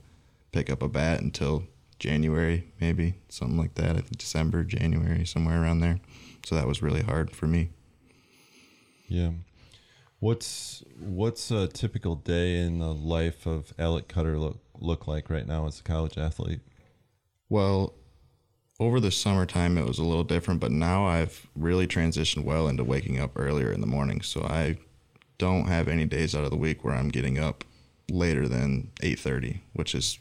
pick 0.52 0.68
up 0.68 0.82
a 0.82 0.88
bat 0.88 1.20
until 1.22 1.64
January, 2.00 2.72
maybe 2.80 3.14
something 3.28 3.56
like 3.56 3.74
that. 3.74 3.90
I 3.90 4.00
think 4.00 4.18
December, 4.18 4.64
January, 4.64 5.24
somewhere 5.24 5.62
around 5.62 5.80
there. 5.80 6.00
So 6.44 6.56
that 6.56 6.66
was 6.66 6.82
really 6.82 7.02
hard 7.02 7.30
for 7.30 7.46
me. 7.46 7.70
Yeah. 9.06 9.30
What's 10.18 10.82
what's 10.98 11.50
a 11.50 11.68
typical 11.68 12.16
day 12.16 12.58
in 12.58 12.78
the 12.78 12.92
life 12.92 13.46
of 13.46 13.72
Alec 13.78 14.08
Cutter 14.08 14.38
look 14.38 14.58
look 14.78 15.06
like 15.06 15.30
right 15.30 15.46
now 15.46 15.66
as 15.66 15.80
a 15.80 15.82
college 15.82 16.18
athlete? 16.18 16.60
Well, 17.48 17.94
over 18.78 18.98
the 19.00 19.10
summertime, 19.10 19.76
it 19.76 19.86
was 19.86 19.98
a 19.98 20.04
little 20.04 20.24
different, 20.24 20.60
but 20.60 20.72
now 20.72 21.06
I've 21.06 21.48
really 21.54 21.86
transitioned 21.86 22.44
well 22.44 22.66
into 22.68 22.84
waking 22.84 23.18
up 23.18 23.32
earlier 23.36 23.72
in 23.72 23.80
the 23.80 23.86
morning. 23.86 24.22
So 24.22 24.42
I 24.42 24.78
don't 25.38 25.68
have 25.68 25.88
any 25.88 26.06
days 26.06 26.34
out 26.34 26.44
of 26.44 26.50
the 26.50 26.56
week 26.56 26.84
where 26.84 26.94
I'm 26.94 27.08
getting 27.08 27.38
up 27.38 27.64
later 28.10 28.48
than 28.48 28.90
8:30, 29.02 29.60
which 29.72 29.92
has 29.92 30.18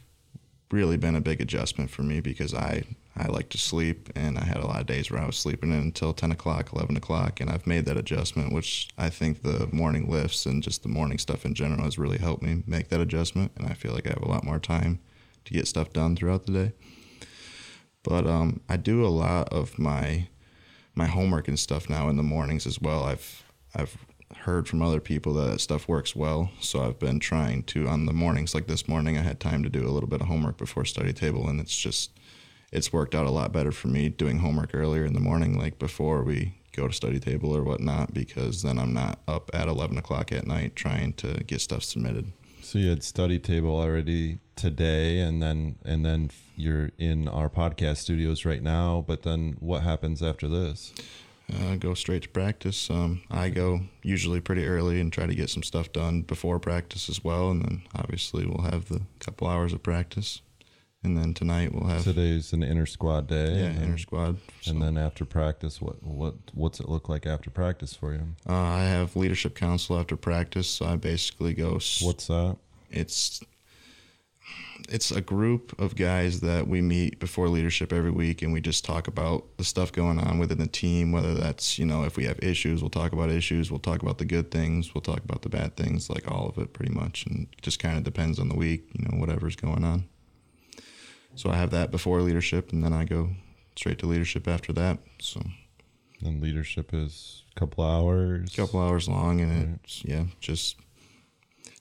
really 0.72 0.96
been 0.96 1.16
a 1.16 1.20
big 1.20 1.40
adjustment 1.40 1.90
for 1.90 2.02
me 2.02 2.20
because 2.20 2.54
I 2.54 2.84
I 3.16 3.26
like 3.26 3.48
to 3.50 3.58
sleep, 3.58 4.08
and 4.14 4.38
I 4.38 4.44
had 4.44 4.58
a 4.58 4.66
lot 4.66 4.80
of 4.80 4.86
days 4.86 5.10
where 5.10 5.20
I 5.20 5.26
was 5.26 5.36
sleeping 5.36 5.72
in 5.72 5.80
until 5.80 6.12
10 6.12 6.30
o'clock, 6.30 6.72
11 6.72 6.96
o'clock, 6.96 7.40
and 7.40 7.50
I've 7.50 7.66
made 7.66 7.84
that 7.86 7.96
adjustment, 7.96 8.52
which 8.52 8.88
I 8.96 9.10
think 9.10 9.42
the 9.42 9.68
morning 9.72 10.08
lifts 10.08 10.46
and 10.46 10.62
just 10.62 10.82
the 10.82 10.88
morning 10.88 11.18
stuff 11.18 11.44
in 11.44 11.54
general 11.54 11.82
has 11.84 11.98
really 11.98 12.18
helped 12.18 12.42
me 12.42 12.62
make 12.66 12.88
that 12.88 13.00
adjustment, 13.00 13.52
and 13.56 13.66
I 13.66 13.74
feel 13.74 13.92
like 13.92 14.06
I 14.06 14.10
have 14.10 14.22
a 14.22 14.28
lot 14.28 14.44
more 14.44 14.60
time 14.60 15.00
to 15.44 15.52
get 15.52 15.66
stuff 15.66 15.92
done 15.92 16.14
throughout 16.14 16.46
the 16.46 16.52
day. 16.52 16.72
But 18.02 18.26
um, 18.26 18.60
I 18.68 18.76
do 18.76 19.04
a 19.04 19.08
lot 19.08 19.52
of 19.52 19.78
my 19.78 20.28
my 20.94 21.06
homework 21.06 21.48
and 21.48 21.58
stuff 21.58 21.88
now 21.88 22.08
in 22.08 22.16
the 22.16 22.22
mornings 22.22 22.66
as 22.66 22.80
well. 22.80 23.04
I've 23.04 23.44
I've 23.74 23.96
heard 24.38 24.68
from 24.68 24.82
other 24.82 25.00
people 25.00 25.34
that, 25.34 25.50
that 25.50 25.60
stuff 25.60 25.88
works 25.88 26.14
well, 26.14 26.50
so 26.60 26.82
I've 26.82 26.98
been 26.98 27.20
trying 27.20 27.64
to 27.64 27.88
on 27.88 28.06
the 28.06 28.12
mornings 28.12 28.54
like 28.54 28.66
this 28.66 28.88
morning. 28.88 29.18
I 29.18 29.22
had 29.22 29.40
time 29.40 29.62
to 29.62 29.68
do 29.68 29.86
a 29.86 29.90
little 29.90 30.08
bit 30.08 30.20
of 30.20 30.28
homework 30.28 30.56
before 30.56 30.84
study 30.84 31.12
table, 31.12 31.48
and 31.48 31.60
it's 31.60 31.76
just 31.76 32.10
it's 32.72 32.92
worked 32.92 33.14
out 33.14 33.26
a 33.26 33.30
lot 33.30 33.52
better 33.52 33.72
for 33.72 33.88
me 33.88 34.08
doing 34.08 34.38
homework 34.38 34.70
earlier 34.74 35.04
in 35.04 35.14
the 35.14 35.20
morning, 35.20 35.58
like 35.58 35.78
before 35.78 36.22
we 36.22 36.54
go 36.72 36.86
to 36.86 36.94
study 36.94 37.18
table 37.18 37.54
or 37.54 37.64
whatnot, 37.64 38.14
because 38.14 38.62
then 38.62 38.78
I'm 38.78 38.94
not 38.94 39.18
up 39.26 39.50
at 39.52 39.68
eleven 39.68 39.98
o'clock 39.98 40.32
at 40.32 40.46
night 40.46 40.76
trying 40.76 41.12
to 41.14 41.42
get 41.44 41.60
stuff 41.60 41.82
submitted. 41.82 42.32
So 42.62 42.78
you 42.78 42.90
had 42.90 43.02
study 43.02 43.38
table 43.38 43.74
already 43.74 44.38
today, 44.54 45.18
and 45.18 45.42
then 45.42 45.76
and 45.84 46.04
then 46.04 46.30
you're 46.56 46.90
in 46.98 47.26
our 47.26 47.48
podcast 47.48 47.96
studios 47.96 48.44
right 48.44 48.62
now. 48.62 49.04
But 49.06 49.22
then 49.22 49.56
what 49.58 49.82
happens 49.82 50.22
after 50.22 50.46
this? 50.46 50.92
Uh, 51.52 51.76
go 51.76 51.94
straight 51.94 52.22
to 52.22 52.28
practice. 52.28 52.90
Um, 52.90 53.22
I 53.30 53.48
go 53.50 53.80
usually 54.02 54.40
pretty 54.40 54.66
early 54.66 55.00
and 55.00 55.12
try 55.12 55.26
to 55.26 55.34
get 55.34 55.50
some 55.50 55.62
stuff 55.62 55.92
done 55.92 56.22
before 56.22 56.58
practice 56.58 57.08
as 57.08 57.22
well, 57.24 57.50
and 57.50 57.62
then 57.64 57.82
obviously 57.94 58.46
we'll 58.46 58.70
have 58.70 58.88
the 58.88 59.02
couple 59.18 59.46
hours 59.46 59.72
of 59.72 59.82
practice, 59.82 60.42
and 61.02 61.16
then 61.16 61.32
tonight 61.34 61.74
we'll 61.74 61.88
have 61.88 62.04
Today's 62.04 62.52
an 62.52 62.62
inter 62.62 62.86
squad 62.86 63.26
day. 63.26 63.54
yeah 63.60 63.64
and 63.66 63.82
inter 63.82 63.98
squad. 63.98 64.36
So, 64.60 64.70
And 64.72 64.82
then 64.82 64.96
after 64.98 65.24
practice, 65.24 65.80
what 65.80 66.02
what 66.02 66.34
what's 66.54 66.80
it 66.80 66.88
look 66.88 67.08
like 67.08 67.26
after 67.26 67.50
practice 67.50 67.94
for 67.94 68.12
you? 68.12 68.22
uh, 68.48 68.52
I 68.54 68.82
have 68.84 69.16
leadership 69.16 69.54
council 69.54 69.98
after 69.98 70.16
practice, 70.16 70.68
so 70.68 70.86
I 70.86 70.96
basically 70.96 71.54
go. 71.54 71.72
What's 72.02 72.26
that? 72.28 72.56
it's 72.90 73.40
it's 74.88 75.10
a 75.10 75.20
group 75.20 75.78
of 75.80 75.94
guys 75.94 76.40
that 76.40 76.66
we 76.66 76.80
meet 76.80 77.20
before 77.20 77.48
leadership 77.48 77.92
every 77.92 78.10
week 78.10 78.42
and 78.42 78.52
we 78.52 78.60
just 78.60 78.84
talk 78.84 79.06
about 79.06 79.44
the 79.56 79.64
stuff 79.64 79.92
going 79.92 80.18
on 80.18 80.38
within 80.38 80.58
the 80.58 80.66
team 80.66 81.12
whether 81.12 81.34
that's 81.34 81.78
you 81.78 81.86
know 81.86 82.04
if 82.04 82.16
we 82.16 82.24
have 82.24 82.38
issues 82.42 82.82
we'll 82.82 82.90
talk 82.90 83.12
about 83.12 83.30
issues 83.30 83.70
we'll 83.70 83.78
talk 83.80 84.02
about 84.02 84.18
the 84.18 84.24
good 84.24 84.50
things 84.50 84.94
we'll 84.94 85.02
talk 85.02 85.22
about 85.24 85.42
the 85.42 85.48
bad 85.48 85.76
things 85.76 86.10
like 86.10 86.30
all 86.30 86.48
of 86.48 86.58
it 86.58 86.72
pretty 86.72 86.92
much 86.92 87.26
and 87.26 87.46
just 87.62 87.78
kind 87.78 87.96
of 87.96 88.04
depends 88.04 88.38
on 88.38 88.48
the 88.48 88.56
week 88.56 88.88
you 88.92 89.04
know 89.04 89.18
whatever's 89.18 89.56
going 89.56 89.84
on. 89.84 90.04
So 91.36 91.50
i 91.50 91.56
have 91.56 91.70
that 91.70 91.90
before 91.90 92.20
leadership 92.22 92.72
and 92.72 92.82
then 92.82 92.92
i 92.92 93.04
go 93.04 93.30
straight 93.76 93.98
to 94.00 94.06
leadership 94.06 94.48
after 94.48 94.72
that 94.74 94.98
so. 95.20 95.40
And 96.22 96.42
leadership 96.42 96.92
is 96.92 97.44
a 97.56 97.60
couple 97.60 97.82
hours. 97.82 98.52
a 98.52 98.56
couple 98.56 98.80
hours 98.80 99.08
long 99.08 99.40
and 99.40 99.78
it's 99.82 100.04
yeah 100.04 100.24
just 100.40 100.76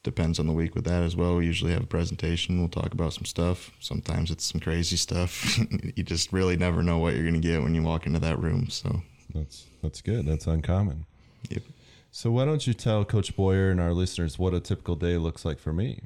depends 0.04 0.40
on 0.40 0.48
the 0.48 0.54
week 0.54 0.76
with 0.76 0.86
that 0.86 1.04
as 1.04 1.16
well 1.16 1.36
we 1.36 1.46
usually 1.46 1.74
have 1.74 1.84
a 1.84 1.88
presentation 1.88 2.60
we'll 2.60 2.70
talk 2.70 2.94
about 2.94 3.12
some 3.14 3.26
stuff 3.26 3.72
sometimes 3.80 4.32
it's 4.32 4.46
some 4.46 4.62
crazy 4.62 4.96
stuff 4.96 5.58
you 5.96 6.04
just 6.04 6.32
really 6.32 6.56
never 6.58 6.82
know 6.82 6.98
what 6.98 7.14
you're 7.14 7.24
going 7.24 7.34
to 7.34 7.40
get 7.48 7.62
when 7.62 7.76
you 7.76 7.84
walk 7.84 8.06
into 8.06 8.20
that 8.20 8.40
room 8.40 8.70
so 8.70 9.02
That's 9.36 9.66
that's 9.84 10.02
good. 10.02 10.26
That's 10.26 10.48
uncommon. 10.48 11.06
yep. 11.50 11.64
So 12.12 12.32
why 12.32 12.46
don't 12.46 12.66
you 12.68 12.74
tell 12.74 13.06
Coach 13.06 13.36
Boyer 13.36 13.70
and 13.72 13.80
our 13.80 13.94
listeners 13.94 14.40
what 14.40 14.54
a 14.54 14.60
typical 14.60 14.96
day 14.96 15.18
looks 15.18 15.46
like 15.46 15.60
for 15.60 15.72
me? 15.72 16.00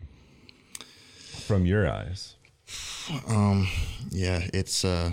From 1.48 1.66
your 1.66 1.90
eyes. 1.90 2.36
um 3.28 3.68
yeah 4.10 4.48
it's 4.54 4.84
uh 4.86 5.12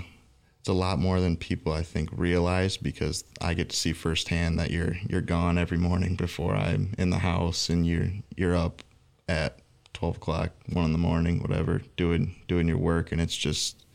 it's 0.60 0.68
a 0.68 0.74
lot 0.74 0.98
more 0.98 1.20
than 1.20 1.36
people 1.38 1.72
I 1.72 1.82
think 1.82 2.10
realize 2.12 2.76
because 2.76 3.24
I 3.40 3.54
get 3.54 3.70
to 3.70 3.76
see 3.76 3.94
firsthand 3.94 4.58
that 4.58 4.70
you're 4.70 4.96
you're 5.08 5.22
gone 5.22 5.56
every 5.56 5.78
morning 5.78 6.16
before 6.16 6.54
I'm 6.54 6.94
in 6.98 7.08
the 7.08 7.18
house 7.18 7.70
and 7.70 7.86
you're 7.86 8.10
you're 8.36 8.54
up 8.54 8.82
at 9.26 9.60
twelve 9.94 10.16
o'clock, 10.16 10.50
one 10.70 10.84
in 10.84 10.92
the 10.92 10.98
morning, 10.98 11.40
whatever, 11.40 11.80
doing 11.96 12.34
doing 12.46 12.68
your 12.68 12.76
work 12.76 13.10
and 13.10 13.22
it's 13.22 13.36
just 13.36 13.86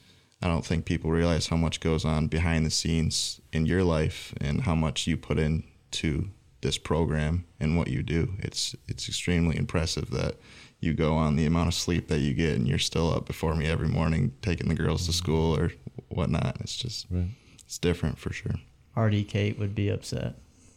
I 0.42 0.48
don't 0.48 0.66
think 0.66 0.86
people 0.86 1.12
realize 1.12 1.48
how 1.48 1.56
much 1.56 1.80
goes 1.80 2.04
on 2.04 2.28
behind 2.28 2.66
the 2.66 2.72
scenes 2.72 3.40
in 3.54 3.68
your 3.68 3.84
life 3.84 4.34
and 4.42 4.62
how 4.62 4.76
much 4.76 5.06
you 5.06 5.18
put 5.18 5.38
into 5.38 6.30
this 6.62 6.80
program 6.80 7.46
and 7.60 7.78
what 7.78 7.90
you 7.90 8.02
do. 8.02 8.34
It's 8.40 8.76
it's 8.88 9.08
extremely 9.08 9.56
impressive 9.56 10.10
that 10.10 10.38
you 10.80 10.96
go 10.96 11.16
on 11.16 11.36
the 11.36 11.46
amount 11.46 11.68
of 11.68 11.76
sleep 11.76 12.08
that 12.08 12.20
you 12.20 12.34
get 12.34 12.56
and 12.56 12.68
you're 12.68 12.80
still 12.80 13.14
up 13.14 13.28
before 13.28 13.54
me 13.54 13.68
every 13.68 13.88
morning 13.88 14.34
taking 14.42 14.68
the 14.68 14.76
girls 14.76 15.06
to 15.06 15.14
school 15.14 15.56
or 15.56 15.72
whatnot. 16.10 16.58
It's 16.62 16.76
just 16.78 17.08
Right. 17.10 17.28
it's 17.64 17.78
different 17.78 18.18
for 18.18 18.32
sure. 18.34 18.56
RD 18.98 19.24
Kate 19.28 19.60
would 19.60 19.76
be 19.76 19.90
upset 19.90 20.36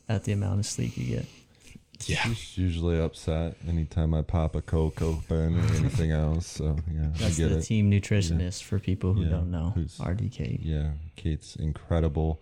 at 0.09 0.25
the 0.25 0.33
amount 0.33 0.61
of 0.61 0.67
sleep 0.67 0.97
you 0.97 1.05
get. 1.17 1.27
Yeah. 2.07 2.23
She's 2.33 2.57
usually 2.57 3.01
upset 3.01 3.57
anytime 3.67 4.15
I 4.15 4.23
pop 4.23 4.55
a 4.55 4.63
Coke 4.63 5.03
open 5.03 5.59
or 5.59 5.75
anything 5.75 6.13
else. 6.13 6.47
So 6.47 6.77
yeah, 6.93 7.09
That's 7.17 7.39
I 7.39 7.43
get 7.43 7.49
the 7.51 7.59
it. 7.59 7.63
team 7.63 7.91
nutritionist 7.91 8.63
for 8.63 8.79
people 8.79 9.15
who 9.15 9.25
Yeah, 9.25 9.31
don't 9.31 9.51
know. 9.51 9.71
who's- 9.75 9.99
RD 10.01 10.29
Kate. 10.31 10.61
Yeah, 10.63 10.93
Kate's 11.17 11.57
incredible. 11.57 12.41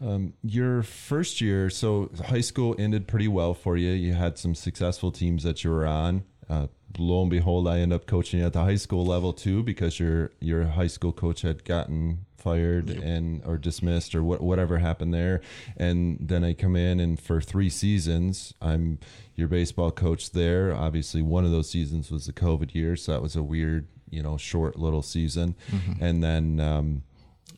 Um, 0.00 0.34
your 0.44 0.84
first 0.84 1.40
year, 1.40 1.68
so 1.70 2.08
high 2.26 2.40
school 2.40 2.76
ended 2.78 3.08
pretty 3.08 3.26
well 3.26 3.52
for 3.52 3.76
you. 3.76 3.90
You 3.90 4.14
had 4.14 4.38
some 4.38 4.54
successful 4.54 5.10
teams 5.10 5.42
that 5.42 5.64
you 5.64 5.70
were 5.70 5.86
on. 5.86 6.22
Uh, 6.48 6.66
lo 6.98 7.22
and 7.22 7.30
behold, 7.30 7.68
I 7.68 7.80
end 7.80 7.92
up 7.92 8.06
coaching 8.06 8.40
at 8.40 8.52
the 8.52 8.64
high 8.64 8.76
school 8.76 9.04
level 9.04 9.32
too 9.32 9.62
because 9.62 10.00
your 10.00 10.30
your 10.40 10.64
high 10.64 10.86
school 10.86 11.12
coach 11.12 11.42
had 11.42 11.64
gotten 11.64 12.24
fired 12.36 12.88
and 12.88 13.42
or 13.44 13.58
dismissed 13.58 14.14
or 14.14 14.22
what, 14.22 14.40
whatever 14.40 14.78
happened 14.78 15.12
there. 15.12 15.40
And 15.76 16.18
then 16.20 16.44
I 16.44 16.54
come 16.54 16.76
in 16.76 17.00
and 17.00 17.20
for 17.20 17.40
three 17.40 17.68
seasons, 17.68 18.54
I'm 18.62 18.98
your 19.34 19.48
baseball 19.48 19.90
coach 19.90 20.30
there. 20.30 20.72
Obviously, 20.74 21.20
one 21.20 21.44
of 21.44 21.50
those 21.50 21.68
seasons 21.68 22.10
was 22.10 22.26
the 22.26 22.32
COVID 22.32 22.74
year, 22.74 22.96
so 22.96 23.12
that 23.12 23.22
was 23.22 23.36
a 23.36 23.42
weird, 23.42 23.88
you 24.08 24.22
know, 24.22 24.36
short 24.36 24.76
little 24.76 25.02
season. 25.02 25.54
And 26.00 26.22
then. 26.22 26.60
Um, 26.60 27.02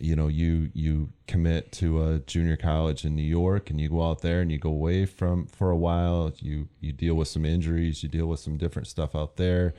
you 0.00 0.16
know 0.16 0.28
you 0.28 0.70
you 0.74 1.10
commit 1.26 1.72
to 1.72 2.02
a 2.02 2.18
junior 2.20 2.56
college 2.56 3.04
in 3.04 3.14
New 3.14 3.22
York 3.22 3.70
and 3.70 3.80
you 3.80 3.88
go 3.88 4.02
out 4.08 4.22
there 4.22 4.40
and 4.40 4.50
you 4.50 4.58
go 4.58 4.70
away 4.70 5.06
from 5.06 5.46
for 5.46 5.70
a 5.70 5.76
while. 5.76 6.32
You 6.38 6.68
you 6.80 6.92
deal 6.92 7.14
with 7.14 7.28
some 7.28 7.44
injuries 7.44 8.02
you 8.02 8.08
deal 8.08 8.26
with 8.26 8.40
some 8.40 8.56
different 8.56 8.88
stuff 8.88 9.14
out 9.14 9.36
there. 9.36 9.74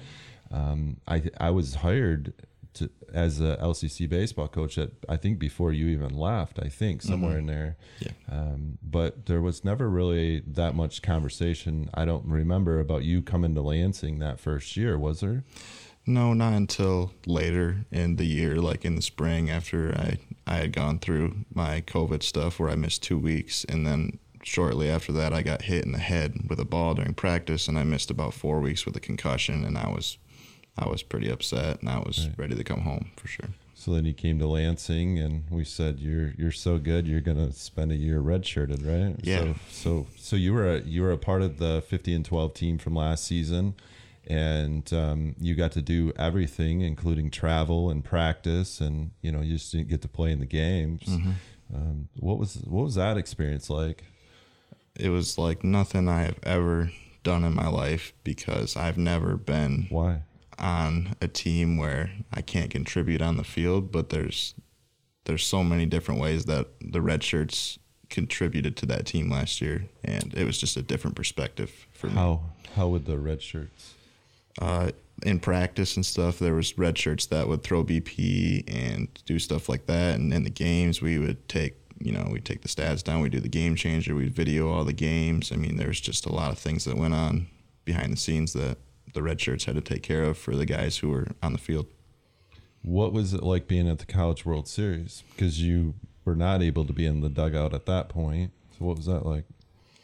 Um, 0.51 0.97
I 1.07 1.23
I 1.39 1.49
was 1.51 1.75
hired 1.75 2.33
to 2.73 2.89
as 3.13 3.41
a 3.41 3.57
LCC 3.57 4.07
baseball 4.07 4.47
coach 4.47 4.77
at 4.77 4.91
I 5.09 5.17
think 5.17 5.39
before 5.39 5.73
you 5.73 5.87
even 5.87 6.15
left 6.15 6.59
I 6.61 6.69
think 6.69 7.01
somewhere 7.01 7.37
in 7.37 7.45
there. 7.45 7.77
Yeah. 7.99 8.11
um, 8.29 8.77
but 8.81 9.25
there 9.25 9.41
was 9.41 9.65
never 9.65 9.89
really 9.89 10.41
that 10.47 10.75
much 10.75 11.01
conversation 11.01 11.89
I 11.93 12.05
don't 12.05 12.25
remember 12.25 12.79
about 12.79 13.03
you 13.03 13.21
coming 13.21 13.55
to 13.55 13.61
Lansing 13.61 14.19
that 14.19 14.39
first 14.39 14.77
year 14.77 14.97
was 14.97 15.19
there 15.19 15.43
No, 16.05 16.33
not 16.33 16.53
until 16.53 17.13
later 17.25 17.85
in 17.91 18.15
the 18.15 18.25
year, 18.25 18.55
like 18.55 18.85
in 18.85 18.95
the 18.95 19.01
spring 19.01 19.49
after 19.49 19.93
I, 19.95 20.17
I 20.47 20.55
had 20.57 20.73
gone 20.73 20.99
through 20.99 21.45
my 21.53 21.81
COVID 21.81 22.23
stuff 22.23 22.59
where 22.59 22.69
I 22.69 22.75
missed 22.75 23.03
two 23.03 23.19
weeks. 23.19 23.63
And 23.65 23.85
then 23.85 24.17
shortly 24.43 24.89
after 24.89 25.11
that, 25.13 25.33
I 25.33 25.43
got 25.43 25.63
hit 25.63 25.85
in 25.85 25.91
the 25.91 25.99
head 25.99 26.49
with 26.49 26.59
a 26.59 26.65
ball 26.65 26.95
during 26.95 27.13
practice 27.13 27.67
and 27.67 27.77
I 27.77 27.83
missed 27.83 28.09
about 28.09 28.33
four 28.33 28.59
weeks 28.59 28.85
with 28.85 28.95
a 28.95 28.99
concussion. 28.99 29.63
And 29.63 29.77
I 29.77 29.89
was, 29.89 30.17
I 30.77 30.89
was 30.89 31.03
pretty 31.03 31.29
upset 31.29 31.81
and 31.81 31.89
I 31.89 31.99
was 31.99 32.29
ready 32.37 32.55
to 32.55 32.63
come 32.63 32.81
home 32.81 33.11
for 33.15 33.27
sure. 33.27 33.49
So 33.81 33.91
then 33.91 34.05
you 34.05 34.13
came 34.13 34.37
to 34.37 34.45
Lansing, 34.47 35.17
and 35.17 35.43
we 35.49 35.63
said 35.65 35.99
you're 35.99 36.35
you're 36.37 36.51
so 36.51 36.77
good, 36.77 37.07
you're 37.07 37.19
gonna 37.19 37.51
spend 37.51 37.91
a 37.91 37.95
year 37.95 38.21
redshirted, 38.21 38.85
right? 38.85 39.15
Yeah. 39.23 39.39
So 39.39 39.55
so, 39.71 40.07
so 40.17 40.35
you 40.35 40.53
were 40.53 40.75
a, 40.75 40.81
you 40.81 41.01
were 41.01 41.11
a 41.11 41.17
part 41.17 41.41
of 41.41 41.57
the 41.57 41.81
50 41.87 42.13
and 42.13 42.23
12 42.23 42.53
team 42.53 42.77
from 42.77 42.93
last 42.93 43.23
season, 43.23 43.73
and 44.27 44.91
um, 44.93 45.35
you 45.39 45.55
got 45.55 45.71
to 45.73 45.81
do 45.81 46.13
everything, 46.17 46.81
including 46.81 47.31
travel 47.31 47.89
and 47.89 48.03
practice, 48.03 48.79
and 48.79 49.11
you 49.21 49.31
know 49.31 49.41
you 49.41 49.53
just 49.53 49.71
didn't 49.71 49.89
get 49.89 50.01
to 50.01 50.07
play 50.07 50.31
in 50.31 50.39
the 50.39 50.45
games. 50.45 51.03
Um, 51.73 52.09
what 52.19 52.37
was 52.37 52.55
what 52.67 52.83
was 52.83 52.95
that 52.95 53.17
experience 53.17 53.69
like? 53.69 54.03
It 54.95 55.09
was 55.09 55.37
like 55.37 55.63
nothing 55.63 56.07
I 56.07 56.23
have 56.23 56.39
ever 56.43 56.91
done 57.23 57.43
in 57.43 57.53
my 57.53 57.67
life 57.67 58.13
because 58.23 58.75
I've 58.75 58.97
never 58.97 59.37
been 59.37 59.87
Why? 59.89 60.23
on 60.59 61.15
a 61.21 61.27
team 61.27 61.77
where 61.77 62.11
I 62.33 62.41
can't 62.41 62.69
contribute 62.69 63.21
on 63.21 63.37
the 63.37 63.43
field, 63.43 63.91
but 63.91 64.09
there's 64.09 64.53
there's 65.25 65.45
so 65.45 65.63
many 65.63 65.85
different 65.85 66.19
ways 66.19 66.45
that 66.45 66.67
the 66.81 67.01
red 67.01 67.23
shirts 67.23 67.79
contributed 68.09 68.75
to 68.77 68.85
that 68.87 69.05
team 69.05 69.29
last 69.29 69.61
year, 69.61 69.85
and 70.03 70.33
it 70.33 70.45
was 70.45 70.57
just 70.57 70.75
a 70.75 70.81
different 70.81 71.15
perspective 71.15 71.87
for 71.93 72.07
me. 72.07 72.13
How 72.13 72.41
how 72.75 72.87
would 72.89 73.05
the 73.05 73.17
red 73.17 73.41
shirts? 73.41 73.93
Uh, 74.59 74.91
in 75.23 75.39
practice 75.39 75.95
and 75.95 76.05
stuff, 76.05 76.39
there 76.39 76.55
was 76.55 76.77
red 76.77 76.97
shirts 76.97 77.27
that 77.27 77.47
would 77.47 77.63
throw 77.63 77.83
BP 77.83 78.63
and 78.67 79.07
do 79.25 79.37
stuff 79.37 79.69
like 79.69 79.85
that, 79.85 80.15
and 80.15 80.33
in 80.33 80.43
the 80.43 80.49
games 80.49 81.01
we 81.01 81.19
would 81.19 81.47
take. 81.47 81.77
You 82.03 82.11
know, 82.11 82.27
we'd 82.31 82.45
take 82.45 82.63
the 82.63 82.67
stats 82.67 83.03
down, 83.03 83.21
we'd 83.21 83.31
do 83.31 83.39
the 83.39 83.47
game 83.47 83.75
changer, 83.75 84.15
we'd 84.15 84.33
video 84.33 84.71
all 84.71 84.83
the 84.83 84.91
games. 84.91 85.51
I 85.51 85.55
mean, 85.55 85.77
there 85.77 85.89
was 85.89 86.01
just 86.01 86.25
a 86.25 86.33
lot 86.33 86.51
of 86.51 86.57
things 86.57 86.83
that 86.85 86.97
went 86.97 87.13
on 87.13 87.45
behind 87.85 88.11
the 88.11 88.17
scenes 88.17 88.53
that 88.53 88.79
the 89.13 89.21
red 89.21 89.39
shirts 89.39 89.65
had 89.65 89.75
to 89.75 89.81
take 89.81 90.01
care 90.01 90.23
of 90.23 90.35
for 90.35 90.55
the 90.55 90.65
guys 90.65 90.97
who 90.97 91.09
were 91.09 91.27
on 91.43 91.53
the 91.53 91.59
field. 91.59 91.85
What 92.81 93.13
was 93.13 93.35
it 93.35 93.43
like 93.43 93.67
being 93.67 93.87
at 93.87 93.99
the 93.99 94.07
College 94.07 94.45
World 94.45 94.67
Series? 94.67 95.23
Because 95.29 95.61
you 95.61 95.93
were 96.25 96.35
not 96.35 96.63
able 96.63 96.85
to 96.85 96.93
be 96.93 97.05
in 97.05 97.21
the 97.21 97.29
dugout 97.29 97.73
at 97.73 97.85
that 97.85 98.09
point. 98.09 98.51
So 98.77 98.85
what 98.85 98.97
was 98.97 99.05
that 99.05 99.25
like? 99.25 99.45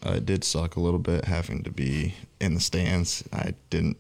Uh, 0.06 0.14
it 0.14 0.26
did 0.26 0.44
suck 0.44 0.76
a 0.76 0.80
little 0.80 1.00
bit 1.00 1.26
having 1.26 1.64
to 1.64 1.72
be 1.72 2.14
in 2.40 2.54
the 2.54 2.60
stands. 2.60 3.24
I 3.34 3.56
didn't. 3.70 3.98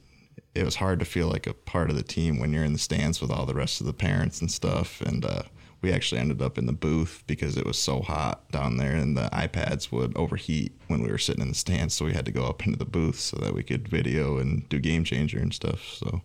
It 0.57 0.65
was 0.65 0.75
hard 0.75 0.99
to 0.99 1.05
feel 1.05 1.27
like 1.27 1.47
a 1.47 1.53
part 1.53 1.89
of 1.89 1.95
the 1.95 2.03
team 2.03 2.39
when 2.39 2.51
you're 2.51 2.63
in 2.63 2.73
the 2.73 2.79
stands 2.79 3.21
with 3.21 3.31
all 3.31 3.45
the 3.45 3.53
rest 3.53 3.79
of 3.79 3.87
the 3.87 3.93
parents 3.93 4.41
and 4.41 4.51
stuff. 4.51 5.01
And 5.01 5.23
uh, 5.23 5.43
we 5.81 5.91
actually 5.91 6.19
ended 6.19 6.41
up 6.41 6.57
in 6.57 6.65
the 6.65 6.73
booth 6.73 7.23
because 7.27 7.57
it 7.57 7.65
was 7.65 7.77
so 7.77 8.01
hot 8.01 8.49
down 8.51 8.77
there, 8.77 8.95
and 8.95 9.15
the 9.15 9.29
iPads 9.31 9.91
would 9.91 10.17
overheat 10.17 10.73
when 10.87 11.03
we 11.03 11.11
were 11.11 11.17
sitting 11.17 11.41
in 11.41 11.49
the 11.49 11.55
stands. 11.55 11.93
So 11.93 12.05
we 12.05 12.13
had 12.13 12.25
to 12.25 12.31
go 12.31 12.45
up 12.45 12.65
into 12.65 12.79
the 12.79 12.85
booth 12.85 13.19
so 13.19 13.37
that 13.37 13.53
we 13.53 13.63
could 13.63 13.87
video 13.87 14.37
and 14.37 14.67
do 14.69 14.79
game 14.79 15.03
changer 15.03 15.39
and 15.39 15.53
stuff. 15.53 15.83
So 15.93 16.21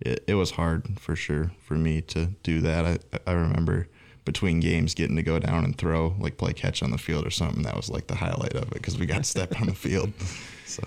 it, 0.00 0.22
it 0.26 0.34
was 0.34 0.52
hard 0.52 1.00
for 1.00 1.16
sure 1.16 1.52
for 1.64 1.74
me 1.74 2.02
to 2.02 2.26
do 2.42 2.60
that. 2.60 2.84
I, 2.84 3.30
I 3.30 3.32
remember 3.32 3.88
between 4.24 4.60
games 4.60 4.94
getting 4.94 5.16
to 5.16 5.22
go 5.22 5.38
down 5.38 5.64
and 5.64 5.76
throw, 5.76 6.14
like 6.18 6.36
play 6.36 6.52
catch 6.52 6.82
on 6.82 6.90
the 6.90 6.98
field 6.98 7.26
or 7.26 7.30
something. 7.30 7.62
That 7.62 7.76
was 7.76 7.90
like 7.90 8.06
the 8.06 8.16
highlight 8.16 8.54
of 8.54 8.64
it 8.64 8.74
because 8.74 8.98
we 8.98 9.06
got 9.06 9.18
to 9.18 9.24
step 9.24 9.58
on 9.60 9.66
the 9.66 9.74
field. 9.74 10.12
So 10.64 10.84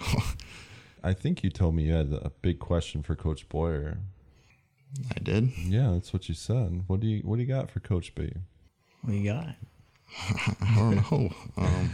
I 1.05 1.13
think 1.13 1.43
you 1.43 1.49
told 1.51 1.75
me 1.75 1.83
you 1.83 1.93
had 1.93 2.11
a 2.13 2.31
big 2.41 2.57
question 2.59 3.03
for 3.03 3.15
Coach 3.15 3.47
Boyer. 3.47 3.99
I 5.15 5.19
did. 5.19 5.51
Yeah, 5.57 5.91
that's 5.93 6.11
what 6.13 6.27
you 6.29 6.35
said. 6.35 6.83
What 6.87 6.99
do 6.99 7.07
you 7.07 7.19
What 7.21 7.35
do 7.35 7.43
you 7.43 7.47
got 7.47 7.69
for 7.69 7.79
Coach 7.79 8.15
B? 8.15 8.31
What 9.01 9.11
do 9.11 9.17
you 9.17 9.31
got? 9.31 9.49
I 10.61 10.73
don't 10.75 11.11
know. 11.11 11.29
Um, 11.57 11.91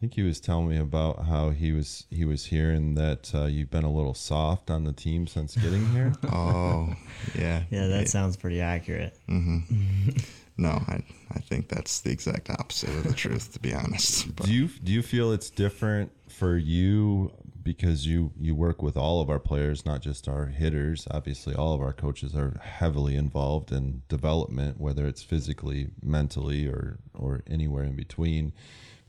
think 0.00 0.14
he 0.14 0.22
was 0.22 0.38
telling 0.38 0.68
me 0.68 0.76
about 0.78 1.24
how 1.26 1.50
he 1.50 1.72
was 1.72 2.04
he 2.10 2.24
was 2.24 2.46
hearing 2.46 2.94
that 2.94 3.32
uh, 3.34 3.46
you've 3.46 3.70
been 3.70 3.82
a 3.84 3.92
little 3.92 4.14
soft 4.14 4.70
on 4.70 4.84
the 4.84 4.92
team 4.92 5.26
since 5.26 5.56
getting 5.56 5.84
here. 5.90 6.12
Oh, 6.32 6.94
yeah. 7.34 7.64
Yeah, 7.70 7.88
that 7.88 8.02
It- 8.02 8.08
sounds 8.08 8.36
pretty 8.36 8.60
accurate. 8.60 9.16
no, 9.28 10.68
I, 10.68 11.02
I 11.32 11.38
think 11.40 11.68
that's 11.68 12.00
the 12.00 12.10
exact 12.10 12.50
opposite 12.50 12.90
of 12.90 13.04
the 13.04 13.14
truth, 13.14 13.52
to 13.54 13.58
be 13.58 13.74
honest. 13.74 14.36
But 14.36 14.46
do 14.46 14.52
you 14.52 14.68
do 14.84 14.92
you 14.92 15.02
feel 15.02 15.32
it's 15.32 15.50
different 15.50 16.12
for 16.28 16.56
you 16.56 17.32
because 17.68 18.06
you 18.06 18.32
you 18.40 18.54
work 18.54 18.80
with 18.80 18.96
all 18.96 19.20
of 19.20 19.28
our 19.28 19.38
players, 19.38 19.84
not 19.84 20.00
just 20.00 20.26
our 20.26 20.46
hitters? 20.46 21.06
Obviously, 21.10 21.54
all 21.54 21.74
of 21.74 21.82
our 21.82 21.92
coaches 21.92 22.34
are 22.34 22.58
heavily 22.62 23.14
involved 23.14 23.70
in 23.70 24.00
development, 24.08 24.80
whether 24.80 25.06
it's 25.06 25.22
physically, 25.22 25.90
mentally, 26.02 26.66
or 26.66 26.96
or 27.12 27.42
anywhere 27.46 27.84
in 27.84 27.94
between. 27.94 28.54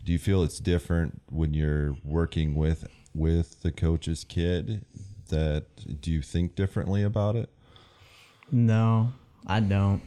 Do 0.04 0.12
you 0.12 0.20
feel 0.20 0.44
it's 0.44 0.60
different 0.60 1.22
when 1.30 1.54
you're 1.54 1.96
working 2.04 2.54
with 2.54 2.86
with 3.16 3.62
the 3.62 3.72
coach's 3.72 4.26
kid? 4.26 4.84
That 5.30 6.02
do 6.02 6.12
you 6.12 6.22
think 6.22 6.56
differently 6.56 7.02
about 7.02 7.38
it? 7.38 7.50
No, 8.52 9.14
I 9.48 9.62
don't. 9.62 10.02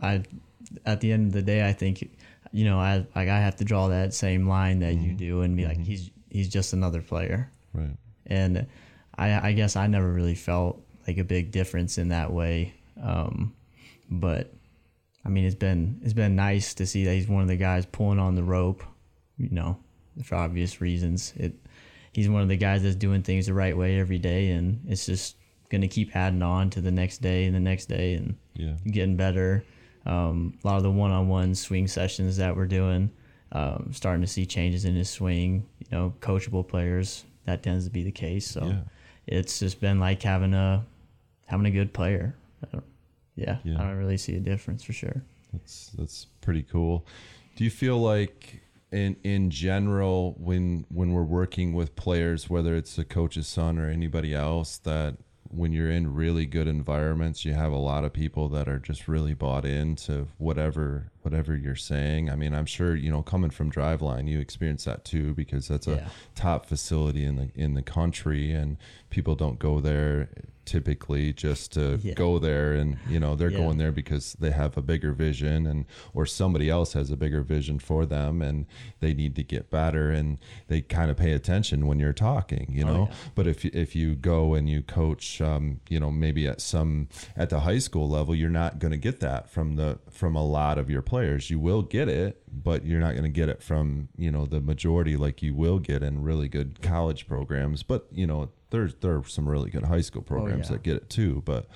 I 0.00 0.22
at 0.86 1.00
the 1.00 1.10
end 1.10 1.26
of 1.26 1.32
the 1.32 1.42
day, 1.42 1.68
I 1.68 1.72
think 1.72 2.08
you 2.52 2.64
know, 2.64 2.78
I 2.78 3.04
like 3.16 3.28
I 3.28 3.40
have 3.40 3.56
to 3.56 3.64
draw 3.64 3.88
that 3.88 4.14
same 4.14 4.48
line 4.48 4.78
that 4.80 4.94
you 4.94 5.08
mm-hmm. 5.08 5.16
do 5.16 5.40
and 5.40 5.56
be 5.56 5.64
like, 5.64 5.78
mm-hmm. 5.78 5.82
he's 5.86 6.10
he's 6.30 6.48
just 6.48 6.72
another 6.72 7.02
player. 7.02 7.50
Right. 7.72 7.96
and 8.26 8.66
I, 9.16 9.48
I 9.50 9.52
guess 9.52 9.76
I 9.76 9.86
never 9.86 10.10
really 10.12 10.34
felt 10.34 10.82
like 11.06 11.18
a 11.18 11.24
big 11.24 11.50
difference 11.52 11.98
in 11.98 12.08
that 12.08 12.32
way. 12.32 12.74
Um, 13.02 13.54
but 14.10 14.52
I 15.24 15.28
mean, 15.28 15.44
it's 15.44 15.54
been 15.54 16.00
it's 16.02 16.12
been 16.14 16.34
nice 16.36 16.74
to 16.74 16.86
see 16.86 17.04
that 17.04 17.12
he's 17.14 17.28
one 17.28 17.42
of 17.42 17.48
the 17.48 17.56
guys 17.56 17.86
pulling 17.86 18.18
on 18.18 18.34
the 18.34 18.42
rope, 18.42 18.82
you 19.36 19.50
know, 19.50 19.76
for 20.24 20.34
obvious 20.36 20.80
reasons. 20.80 21.32
It 21.36 21.52
he's 22.12 22.28
one 22.28 22.42
of 22.42 22.48
the 22.48 22.56
guys 22.56 22.82
that's 22.82 22.96
doing 22.96 23.22
things 23.22 23.46
the 23.46 23.54
right 23.54 23.76
way 23.76 24.00
every 24.00 24.18
day, 24.18 24.50
and 24.50 24.80
it's 24.88 25.06
just 25.06 25.36
gonna 25.70 25.86
keep 25.88 26.16
adding 26.16 26.42
on 26.42 26.70
to 26.70 26.80
the 26.80 26.90
next 26.90 27.18
day 27.18 27.44
and 27.44 27.54
the 27.54 27.60
next 27.60 27.86
day 27.86 28.14
and 28.14 28.34
Yeah. 28.54 28.74
getting 28.90 29.16
better. 29.16 29.64
Um, 30.06 30.58
a 30.64 30.66
lot 30.66 30.76
of 30.78 30.82
the 30.82 30.90
one-on-one 30.90 31.54
swing 31.54 31.86
sessions 31.86 32.38
that 32.38 32.56
we're 32.56 32.66
doing, 32.66 33.10
um, 33.52 33.90
starting 33.92 34.20
to 34.22 34.26
see 34.28 34.46
changes 34.46 34.84
in 34.84 34.94
his 34.94 35.10
swing. 35.10 35.66
You 35.80 35.86
know, 35.90 36.14
coachable 36.20 36.66
players 36.66 37.24
that 37.46 37.62
tends 37.62 37.84
to 37.84 37.90
be 37.90 38.02
the 38.02 38.12
case. 38.12 38.46
So 38.46 38.64
Yeah. 38.66 38.80
it's 39.26 39.58
just 39.58 39.80
been 39.80 39.98
like 40.00 40.22
having 40.22 40.54
a 40.54 40.84
having 41.46 41.66
a 41.66 41.70
good 41.70 41.92
player. 41.92 42.34
I 42.62 42.68
don't- 42.72 42.84
yeah, 43.34 43.58
Yeah. 43.64 43.80
I 43.80 43.84
don't 43.88 43.96
really 43.96 44.18
see 44.18 44.36
a 44.36 44.40
difference 44.40 44.82
for 44.84 44.92
sure. 44.92 45.22
That's 45.52 45.90
that's 45.98 46.26
pretty 46.40 46.62
cool. 46.62 47.04
Do 47.56 47.64
you 47.64 47.70
feel 47.70 47.98
like 47.98 48.60
in 48.92 49.16
in 49.24 49.50
general 49.50 50.34
when 50.38 50.84
when 50.90 51.12
we're 51.12 51.24
working 51.24 51.72
with 51.72 51.96
players, 51.96 52.48
whether 52.50 52.76
it's 52.76 52.94
the 52.96 53.04
coach's 53.04 53.46
son 53.48 53.78
or 53.78 53.88
anybody 53.88 54.34
else, 54.34 54.78
that 54.78 55.16
when 55.52 55.72
you're 55.72 55.90
in 55.90 56.14
really 56.14 56.46
good 56.46 56.68
environments, 56.68 57.44
you 57.44 57.52
have 57.54 57.72
a 57.72 57.76
lot 57.76 58.04
of 58.04 58.12
people 58.12 58.48
that 58.50 58.68
are 58.68 58.78
just 58.78 59.08
really 59.08 59.34
bought 59.34 59.64
into 59.64 60.28
whatever 60.38 61.10
whatever 61.22 61.54
you're 61.56 61.74
saying. 61.76 62.30
I 62.30 62.36
mean, 62.36 62.54
I'm 62.54 62.66
sure 62.66 62.94
you 62.94 63.10
know 63.10 63.22
coming 63.22 63.50
from 63.50 63.70
Driveline, 63.70 64.28
you 64.28 64.38
experience 64.40 64.84
that 64.84 65.04
too 65.04 65.34
because 65.34 65.68
that's 65.68 65.86
a 65.86 65.96
Yeah. 65.96 66.08
top 66.34 66.66
facility 66.66 67.24
in 67.24 67.36
the 67.36 67.50
in 67.54 67.74
the 67.74 67.82
country, 67.82 68.52
and 68.52 68.76
people 69.10 69.34
don't 69.34 69.58
go 69.58 69.80
there 69.80 70.28
typically 70.70 71.32
just 71.32 71.72
to 71.72 71.98
Yeah. 72.00 72.14
go 72.14 72.38
there 72.38 72.72
and 72.74 72.96
you 73.08 73.18
know 73.18 73.34
they're 73.34 73.50
Yeah. 73.50 73.58
going 73.58 73.78
there 73.78 73.90
because 73.90 74.36
they 74.38 74.52
have 74.52 74.76
a 74.76 74.82
bigger 74.82 75.12
vision 75.12 75.66
and 75.66 75.84
or 76.14 76.26
somebody 76.26 76.70
else 76.70 76.92
has 76.92 77.10
a 77.10 77.16
bigger 77.16 77.42
vision 77.42 77.80
for 77.80 78.06
them 78.06 78.40
and 78.40 78.66
they 79.00 79.12
need 79.12 79.34
to 79.34 79.42
get 79.42 79.68
better 79.68 80.12
and 80.12 80.38
they 80.68 80.80
kind 80.80 81.10
of 81.10 81.16
pay 81.16 81.32
attention 81.32 81.88
when 81.88 81.98
you're 81.98 82.12
talking 82.12 82.68
you 82.70 82.84
Oh, 82.84 82.92
know 82.94 83.08
yeah. 83.10 83.16
but 83.34 83.46
if 83.48 83.64
if 83.64 83.96
you 83.96 84.14
go 84.14 84.54
and 84.54 84.70
you 84.70 84.80
coach 84.82 85.40
um, 85.40 85.80
you 85.88 85.98
know 85.98 86.12
maybe 86.12 86.46
at 86.46 86.60
some 86.60 87.08
at 87.36 87.50
the 87.50 87.60
high 87.60 87.78
school 87.80 88.08
level 88.08 88.32
you're 88.34 88.48
not 88.48 88.78
going 88.78 88.92
to 88.92 88.96
get 88.98 89.18
that 89.20 89.50
from 89.50 89.74
the 89.74 89.98
from 90.08 90.36
a 90.36 90.44
lot 90.44 90.78
of 90.78 90.88
your 90.88 91.02
players 91.02 91.50
you 91.50 91.58
will 91.58 91.82
get 91.82 92.08
it 92.08 92.39
but 92.52 92.84
you're 92.84 93.00
not 93.00 93.12
going 93.12 93.24
to 93.24 93.28
get 93.28 93.48
it 93.48 93.62
from 93.62 94.08
you 94.16 94.30
know 94.30 94.46
the 94.46 94.60
majority 94.60 95.16
like 95.16 95.42
you 95.42 95.54
will 95.54 95.78
get 95.78 96.02
in 96.02 96.22
really 96.22 96.48
good 96.48 96.82
college 96.82 97.26
programs 97.26 97.82
but 97.82 98.06
you 98.10 98.26
know 98.26 98.50
there's 98.70 98.94
there 98.96 99.16
are 99.16 99.24
some 99.24 99.48
really 99.48 99.70
good 99.70 99.84
high 99.84 100.00
school 100.00 100.22
oh, 100.24 100.28
programs 100.28 100.68
yeah. 100.68 100.72
that 100.72 100.82
get 100.82 100.96
it 100.96 101.08
too 101.08 101.42
but 101.44 101.66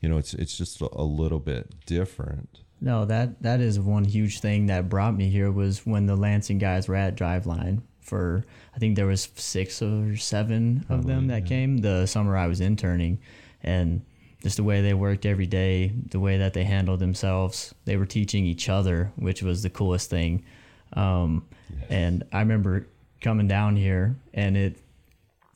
you 0.00 0.08
know 0.08 0.16
it's 0.16 0.34
it's 0.34 0.56
just 0.56 0.80
a, 0.80 0.88
a 0.92 1.02
little 1.02 1.40
bit 1.40 1.74
different 1.86 2.60
No, 2.80 3.04
that 3.06 3.42
that 3.42 3.60
is 3.60 3.80
one 3.80 4.04
huge 4.04 4.40
thing 4.40 4.66
that 4.66 4.88
brought 4.88 5.16
me 5.16 5.30
here 5.30 5.50
was 5.50 5.86
when 5.86 6.06
the 6.06 6.16
Lansing 6.16 6.58
guys 6.58 6.88
were 6.88 6.94
at 6.94 7.16
Driveline 7.16 7.82
for 8.00 8.44
I 8.74 8.78
think 8.78 8.96
there 8.96 9.06
was 9.06 9.28
six 9.34 9.82
or 9.82 10.16
seven 10.16 10.84
of 10.88 11.04
oh, 11.04 11.08
them 11.08 11.28
that 11.28 11.46
came 11.46 11.78
the 11.78 12.06
summer 12.06 12.36
I 12.36 12.46
was 12.46 12.60
interning, 12.60 13.18
and 13.62 14.02
just 14.46 14.58
the 14.58 14.62
way 14.62 14.80
they 14.80 14.94
worked 14.94 15.26
every 15.26 15.44
day, 15.44 15.90
the 16.10 16.20
way 16.20 16.38
that 16.38 16.52
they 16.52 16.62
handled 16.62 17.00
themselves, 17.00 17.74
they 17.84 17.96
were 17.96 18.06
teaching 18.06 18.44
each 18.44 18.68
other, 18.68 19.10
which 19.16 19.42
was 19.42 19.64
the 19.64 19.70
coolest 19.70 20.08
thing. 20.08 20.44
Um, 20.92 21.48
And 21.90 22.22
I 22.32 22.38
remember 22.38 22.86
coming 23.20 23.48
down 23.48 23.74
here, 23.74 24.14
and 24.32 24.56
it 24.56 24.76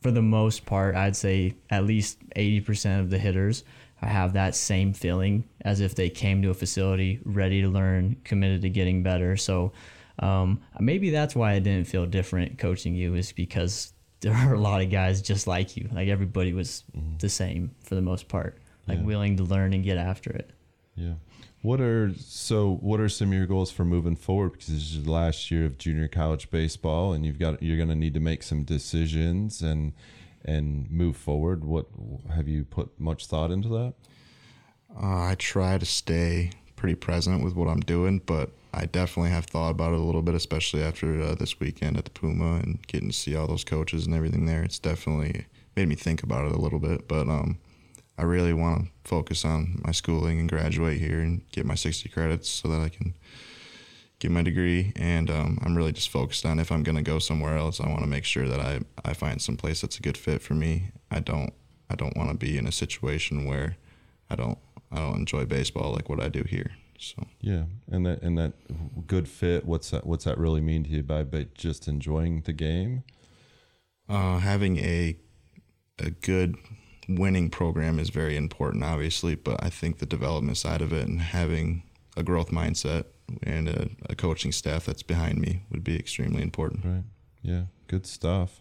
for 0.03 0.11
the 0.11 0.23
most 0.23 0.67
part, 0.67 0.97
I'd 0.97 1.15
say 1.15 1.55
at 1.71 1.85
least 1.85 2.19
80% 2.35 2.99
of 2.99 3.11
the 3.11 3.19
hitters 3.19 3.63
have 3.95 4.33
that 4.33 4.57
same 4.57 4.93
feeling 4.93 5.45
as 5.61 5.79
if 5.79 5.95
they 5.95 6.11
came 6.11 6.43
to 6.43 6.51
a 6.51 6.55
facility 6.55 7.21
ready 7.25 7.63
to 7.63 7.69
learn, 7.69 8.17
committed 8.25 8.63
to 8.63 8.71
getting 8.71 9.05
better. 9.05 9.37
So 9.37 9.73
um, 10.19 10.61
maybe 10.81 11.11
that's 11.11 11.37
why 11.37 11.53
I 11.53 11.61
didn't 11.61 11.87
feel 11.87 12.07
different 12.07 12.59
coaching 12.59 12.97
you, 12.97 13.15
is 13.15 13.31
because 13.31 13.93
there 14.21 14.35
are 14.35 14.55
a 14.55 14.61
lot 14.61 14.83
of 14.83 14.91
guys 14.91 15.23
just 15.23 15.47
like 15.47 15.77
you. 15.77 15.89
Like 15.93 16.09
everybody 16.09 16.53
was 16.55 16.83
the 17.19 17.29
same 17.29 17.71
for 17.85 17.95
the 17.95 18.03
most 18.03 18.27
part, 18.27 18.59
like 18.91 18.99
Yeah. 19.01 19.05
willing 19.05 19.37
to 19.37 19.45
learn 19.45 19.73
and 19.73 19.85
get 19.85 19.97
after 19.99 20.31
it. 20.31 20.51
Yeah. 20.97 21.15
What 21.63 21.81
are 21.81 22.13
so? 22.19 22.79
What 22.81 23.01
are 23.01 23.09
some 23.09 23.29
of 23.29 23.35
your 23.35 23.47
goals 23.47 23.71
for 23.71 23.85
moving 23.85 24.17
forward? 24.17 24.53
Because 24.53 24.69
this 24.69 24.93
is 24.95 25.05
the 25.05 25.11
last 25.11 25.51
year 25.51 25.67
of 25.67 25.77
junior 25.79 26.09
college 26.09 26.51
baseball, 26.51 27.13
and 27.13 27.25
you've 27.27 27.39
got 27.39 27.63
you're 27.63 27.77
going 27.77 27.91
to 27.91 27.95
need 27.95 28.15
to 28.15 28.21
make 28.21 28.43
some 28.43 28.63
decisions 28.65 29.61
and 29.63 29.93
and 30.45 30.91
move 30.91 31.17
forward. 31.17 31.65
What 31.65 31.87
have 32.35 32.49
you 32.49 32.65
put 32.65 32.99
much 32.99 33.27
thought 33.27 33.51
into 33.51 33.69
that? 33.69 33.95
Uh, 34.95 35.23
I 35.31 35.35
try 35.39 35.77
to 35.79 35.85
stay 35.87 36.51
pretty 36.77 36.95
present 36.95 37.45
with 37.45 37.55
what 37.55 37.69
I'm 37.69 37.81
doing, 37.81 38.21
but 38.25 38.51
I 38.73 38.87
definitely 38.87 39.31
have 39.31 39.45
thought 39.45 39.71
about 39.71 39.93
it 39.93 39.99
a 40.01 40.03
little 40.03 40.23
bit, 40.23 40.35
especially 40.35 40.83
after 40.83 41.21
uh, 41.21 41.35
this 41.35 41.61
weekend 41.61 41.99
at 41.99 42.05
the 42.07 42.11
Puma 42.11 42.55
and 42.57 42.85
getting 42.87 43.11
to 43.11 43.15
see 43.15 43.37
all 43.37 43.47
those 43.47 43.65
coaches 43.65 44.07
and 44.07 44.15
everything 44.15 44.47
there. 44.47 44.63
It's 44.63 44.79
definitely 44.79 45.45
made 45.77 45.89
me 45.89 45.95
think 45.95 46.23
about 46.23 46.47
it 46.47 46.53
a 46.53 46.59
little 46.61 46.79
bit, 46.79 47.07
but 47.07 47.29
um, 47.29 47.59
I 48.21 48.25
really 48.25 48.53
want 48.53 48.85
to 48.85 48.91
focus 49.09 49.47
on 49.47 49.81
my 49.83 49.93
schooling 49.93 50.41
and 50.41 50.49
graduate 50.49 51.01
here 51.01 51.21
and 51.21 51.41
get 51.53 51.65
my 51.65 51.75
60 51.75 52.07
credits 52.11 52.51
so 52.51 52.69
that 52.69 52.83
I 52.83 52.91
can 52.91 53.15
get 54.19 54.31
my 54.31 54.43
degree. 54.43 54.93
And 54.95 55.31
um, 55.31 55.59
I'm 55.65 55.75
really 55.75 55.93
just 55.93 56.11
focused 56.11 56.45
on 56.45 56.61
if 56.61 56.71
I'm 56.71 56.83
going 56.83 56.97
to 56.97 57.03
go 57.03 57.19
somewhere 57.19 57.57
else, 57.57 57.81
I 57.81 57.89
want 57.89 58.03
to 58.03 58.07
make 58.07 58.25
sure 58.25 58.47
that 58.47 58.61
I, 58.61 58.81
I 59.07 59.15
find 59.15 59.41
some 59.41 59.57
place 59.57 59.81
that's 59.81 59.99
a 59.99 60.03
good 60.03 60.19
fit 60.19 60.43
for 60.43 60.53
me. 60.53 60.91
I 61.11 61.21
don't 61.21 61.55
I 61.89 61.95
don't 61.95 62.15
want 62.15 62.29
to 62.29 62.37
be 62.37 62.59
in 62.59 62.67
a 62.67 62.73
situation 62.73 63.47
where 63.47 63.79
I 64.29 64.37
don't 64.37 64.59
I 64.93 64.97
don't 64.97 65.17
enjoy 65.17 65.47
baseball 65.47 65.95
like 65.95 66.11
what 66.11 66.21
I 66.21 66.29
do 66.29 66.43
here. 66.43 66.73
So 66.99 67.27
Yeah, 67.41 67.65
and 67.91 68.05
that 68.05 68.21
and 68.21 68.37
that 68.37 68.53
good 69.07 69.29
fit. 69.29 69.65
What's 69.65 69.91
that? 69.91 70.07
What's 70.07 70.27
that 70.27 70.37
really 70.37 70.61
mean 70.61 70.85
to 70.85 70.91
you 70.91 71.03
by, 71.03 71.25
just 71.55 71.89
enjoying 71.89 72.43
the 72.43 72.53
game? 72.53 73.03
uh, 74.11 74.39
having 74.41 74.77
a 74.79 75.17
a 75.99 76.11
good 76.11 76.57
winning 77.19 77.51
program 77.51 77.99
is 77.99 78.11
very 78.11 78.37
important, 78.37 78.85
obviously. 78.85 79.35
But 79.35 79.63
I 79.63 79.71
think 79.71 79.99
the 79.99 80.07
development 80.07 80.59
side 80.59 80.83
of 80.83 80.93
it 80.93 81.07
and 81.07 81.21
having 81.21 81.83
a 82.17 82.23
growth 82.23 82.51
mindset 82.51 83.05
and 83.43 83.69
a, 83.69 83.89
a 84.09 84.15
coaching 84.15 84.53
staff 84.53 84.85
that's 84.85 85.03
behind 85.03 85.39
me 85.39 85.63
would 85.71 85.85
be 85.85 85.97
extremely 85.97 86.43
important. 86.43 86.85
Right. 86.85 87.05
Yeah. 87.43 87.63
Good 87.87 88.07
stuff. 88.07 88.61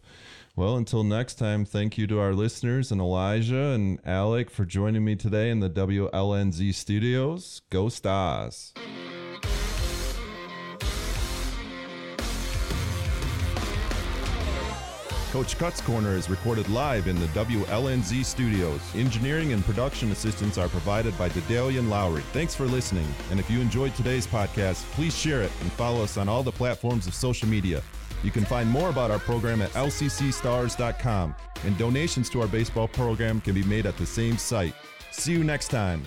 Well, 0.55 0.75
until 0.75 1.03
next 1.03 1.35
time, 1.35 1.63
thank 1.63 1.97
you 1.97 2.05
to 2.07 2.19
our 2.19 2.33
listeners 2.33 2.91
and 2.91 2.99
Elijah 2.99 3.71
and 3.71 3.99
Alec 4.05 4.49
for 4.49 4.65
joining 4.65 5.05
me 5.05 5.15
today 5.15 5.51
in 5.51 5.59
the 5.62 5.69
WLNZ 5.69 6.73
studios. 6.73 7.62
Go 7.69 7.88
Stars. 7.88 8.73
Coach 15.32 15.60
Cut's 15.60 15.80
Corner 15.80 16.15
is 16.15 16.30
recorded 16.30 16.68
live 16.70 17.08
in 17.08 17.20
the 17.20 17.28
WLNZ 17.28 18.26
studios. 18.26 18.82
Engineering 18.96 19.54
and 19.54 19.63
production 19.63 20.12
assistance 20.12 20.58
are 20.58 20.68
provided 20.68 21.15
by 21.20 21.30
Dedalian 21.30 21.88
Lowry. 21.88 22.24
Thanks 22.34 22.56
for 22.56 22.65
listening. 22.65 23.08
And 23.30 23.39
if 23.39 23.50
you 23.50 23.62
enjoyed 23.62 23.94
today's 23.94 24.26
podcast, 24.26 24.84
please 24.94 25.15
share 25.15 25.44
it 25.44 25.52
and 25.62 25.72
follow 25.74 26.04
us 26.04 26.18
on 26.18 26.28
all 26.28 26.42
the 26.42 26.52
platforms 26.52 27.06
of 27.06 27.13
social 27.13 27.48
media. 27.48 27.84
You 28.24 28.32
can 28.32 28.44
find 28.44 28.68
more 28.68 28.89
about 28.89 29.12
our 29.12 29.20
program 29.20 29.62
at 29.62 29.70
lccstars.com, 29.72 31.36
and 31.63 31.78
donations 31.78 32.30
to 32.32 32.42
our 32.42 32.48
baseball 32.48 32.88
program 32.88 33.39
can 33.39 33.54
be 33.54 33.63
made 33.63 33.86
at 33.86 33.98
the 33.98 34.06
same 34.06 34.38
site. 34.38 34.74
See 35.12 35.34
you 35.34 35.44
next 35.44 35.68
time. 35.68 36.04